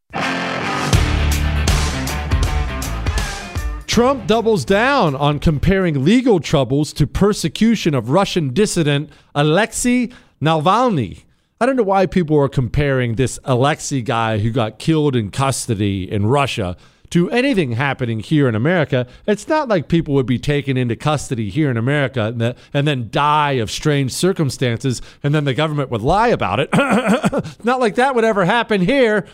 Trump 3.87 4.27
doubles 4.27 4.65
down 4.65 5.15
on 5.17 5.39
comparing 5.39 6.05
legal 6.05 6.39
troubles 6.39 6.93
to 6.93 7.07
persecution 7.07 7.95
of 7.95 8.11
Russian 8.11 8.53
dissident 8.53 9.11
Alexei 9.35 10.11
Navalny. 10.41 11.25
I 11.61 11.67
don't 11.67 11.77
know 11.77 11.83
why 11.83 12.05
people 12.05 12.37
are 12.39 12.49
comparing 12.51 13.15
this 13.15 13.39
Alexei 13.45 14.03
guy 14.03 14.39
who 14.39 14.51
got 14.51 14.79
killed 14.79 15.17
in 15.17 15.31
custody 15.31 16.11
in 16.11 16.27
Russia 16.27 16.77
to 17.17 17.31
anything 17.31 17.73
happening 17.73 18.21
here 18.21 18.47
in 18.47 18.55
America. 18.55 19.07
It's 19.27 19.49
not 19.49 19.69
like 19.69 19.89
people 19.89 20.13
would 20.13 20.27
be 20.27 20.39
taken 20.39 20.77
into 20.77 20.95
custody 20.97 21.49
here 21.49 21.71
in 21.71 21.79
America 21.79 22.25
and, 22.25 22.39
the, 22.39 22.57
and 22.75 22.87
then 22.87 23.09
die 23.11 23.53
of 23.53 23.71
strange 23.71 24.13
circumstances, 24.13 25.01
and 25.23 25.35
then 25.35 25.47
the 25.47 25.55
government 25.55 25.91
would 25.91 26.03
lie 26.03 26.29
about 26.29 26.61
it. 26.61 26.69
not 27.65 27.81
like 27.81 27.95
that 27.95 28.15
would 28.15 28.25
ever 28.25 28.45
happen 28.45 28.83
here. 28.83 29.27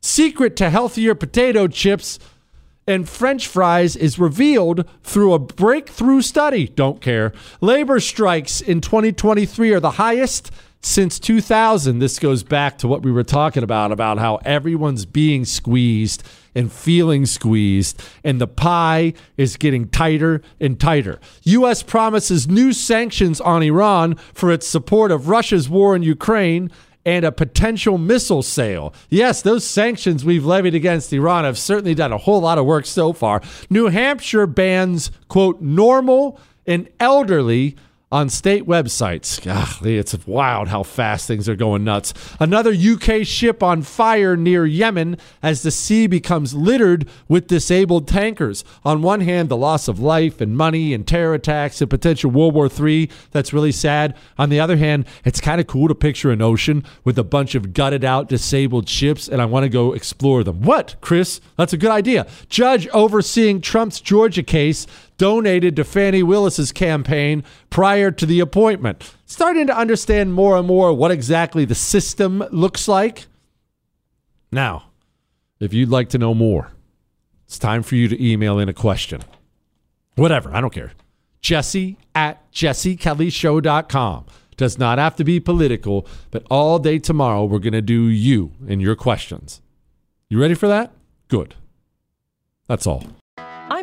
Secret 0.00 0.56
to 0.56 0.68
healthier 0.68 1.14
potato 1.14 1.68
chips 1.68 2.18
and 2.88 3.08
French 3.08 3.46
fries 3.46 3.94
is 3.94 4.18
revealed 4.18 4.84
through 5.04 5.32
a 5.32 5.38
breakthrough 5.38 6.22
study. 6.22 6.66
Don't 6.66 7.00
care. 7.00 7.32
Labor 7.60 8.00
strikes 8.00 8.60
in 8.60 8.80
2023 8.80 9.72
are 9.74 9.78
the 9.78 9.92
highest 9.92 10.50
since 10.80 11.20
2000. 11.20 12.00
This 12.00 12.18
goes 12.18 12.42
back 12.42 12.78
to 12.78 12.88
what 12.88 13.04
we 13.04 13.12
were 13.12 13.22
talking 13.22 13.62
about 13.62 13.92
about 13.92 14.18
how 14.18 14.40
everyone's 14.44 15.06
being 15.06 15.44
squeezed 15.44 16.24
and 16.54 16.72
feeling 16.72 17.26
squeezed, 17.26 18.02
and 18.24 18.40
the 18.40 18.46
pie 18.46 19.14
is 19.36 19.56
getting 19.56 19.88
tighter 19.88 20.42
and 20.60 20.78
tighter. 20.78 21.18
U.S. 21.44 21.82
promises 21.82 22.48
new 22.48 22.72
sanctions 22.72 23.40
on 23.40 23.62
Iran 23.62 24.16
for 24.32 24.50
its 24.50 24.66
support 24.66 25.10
of 25.10 25.28
Russia's 25.28 25.68
war 25.68 25.94
in 25.94 26.02
Ukraine 26.02 26.70
and 27.04 27.24
a 27.24 27.32
potential 27.32 27.96
missile 27.96 28.42
sale. 28.42 28.92
Yes, 29.08 29.40
those 29.40 29.66
sanctions 29.66 30.24
we've 30.24 30.44
levied 30.44 30.74
against 30.74 31.12
Iran 31.12 31.44
have 31.44 31.56
certainly 31.56 31.94
done 31.94 32.12
a 32.12 32.18
whole 32.18 32.40
lot 32.40 32.58
of 32.58 32.66
work 32.66 32.84
so 32.84 33.12
far. 33.12 33.40
New 33.70 33.86
Hampshire 33.86 34.46
bans, 34.46 35.10
quote, 35.28 35.60
normal 35.60 36.38
and 36.66 36.88
elderly 37.00 37.76
on 38.10 38.28
state 38.28 38.64
websites. 38.66 39.42
Golly, 39.42 39.98
it's 39.98 40.26
wild 40.26 40.68
how 40.68 40.82
fast 40.82 41.26
things 41.26 41.48
are 41.48 41.56
going 41.56 41.84
nuts. 41.84 42.14
Another 42.40 42.72
UK 42.72 43.26
ship 43.26 43.62
on 43.62 43.82
fire 43.82 44.36
near 44.36 44.64
Yemen 44.64 45.18
as 45.42 45.62
the 45.62 45.70
sea 45.70 46.06
becomes 46.06 46.54
littered 46.54 47.06
with 47.28 47.46
disabled 47.46 48.08
tankers. 48.08 48.64
On 48.84 49.02
one 49.02 49.20
hand, 49.20 49.48
the 49.48 49.56
loss 49.56 49.88
of 49.88 50.00
life 50.00 50.40
and 50.40 50.56
money 50.56 50.94
and 50.94 51.06
terror 51.06 51.34
attacks 51.34 51.80
and 51.80 51.90
potential 51.90 52.30
World 52.30 52.54
War 52.54 52.70
III. 52.70 53.10
That's 53.30 53.52
really 53.52 53.72
sad. 53.72 54.16
On 54.38 54.48
the 54.48 54.60
other 54.60 54.78
hand, 54.78 55.04
it's 55.24 55.40
kind 55.40 55.60
of 55.60 55.66
cool 55.66 55.88
to 55.88 55.94
picture 55.94 56.30
an 56.30 56.40
ocean 56.40 56.84
with 57.04 57.18
a 57.18 57.24
bunch 57.24 57.54
of 57.54 57.74
gutted 57.74 58.04
out 58.04 58.28
disabled 58.28 58.88
ships, 58.88 59.28
and 59.28 59.42
I 59.42 59.44
want 59.44 59.64
to 59.64 59.68
go 59.68 59.92
explore 59.92 60.42
them. 60.44 60.62
What, 60.62 60.96
Chris? 61.00 61.40
That's 61.56 61.72
a 61.74 61.78
good 61.78 61.90
idea. 61.90 62.26
Judge 62.48 62.88
overseeing 62.88 63.60
Trump's 63.60 64.00
Georgia 64.00 64.42
case 64.42 64.86
donated 65.18 65.76
to 65.76 65.84
Fani 65.84 66.22
Willis's 66.22 66.72
campaign 66.72 67.44
prior 67.68 68.10
to 68.10 68.24
the 68.24 68.40
appointment. 68.40 69.14
Starting 69.26 69.66
to 69.66 69.76
understand 69.76 70.32
more 70.32 70.56
and 70.56 70.66
more 70.66 70.92
what 70.94 71.10
exactly 71.10 71.64
the 71.64 71.74
system 71.74 72.42
looks 72.50 72.88
like. 72.88 73.26
Now, 74.50 74.84
if 75.60 75.74
you'd 75.74 75.90
like 75.90 76.08
to 76.10 76.18
know 76.18 76.32
more, 76.32 76.72
it's 77.44 77.58
time 77.58 77.82
for 77.82 77.96
you 77.96 78.08
to 78.08 78.24
email 78.24 78.58
in 78.58 78.68
a 78.68 78.74
question. 78.74 79.22
Whatever, 80.14 80.54
I 80.54 80.60
don't 80.60 80.72
care. 80.72 80.92
Jesse 81.40 81.98
at 82.14 82.50
jessekellyshow.com. 82.52 84.26
Does 84.56 84.76
not 84.76 84.98
have 84.98 85.14
to 85.16 85.24
be 85.24 85.38
political, 85.38 86.04
but 86.32 86.44
all 86.50 86.80
day 86.80 86.98
tomorrow 86.98 87.44
we're 87.44 87.60
going 87.60 87.74
to 87.74 87.82
do 87.82 88.06
you 88.06 88.52
and 88.68 88.82
your 88.82 88.96
questions. 88.96 89.60
You 90.28 90.40
ready 90.40 90.54
for 90.54 90.66
that? 90.66 90.90
Good. 91.28 91.54
That's 92.66 92.84
all. 92.84 93.04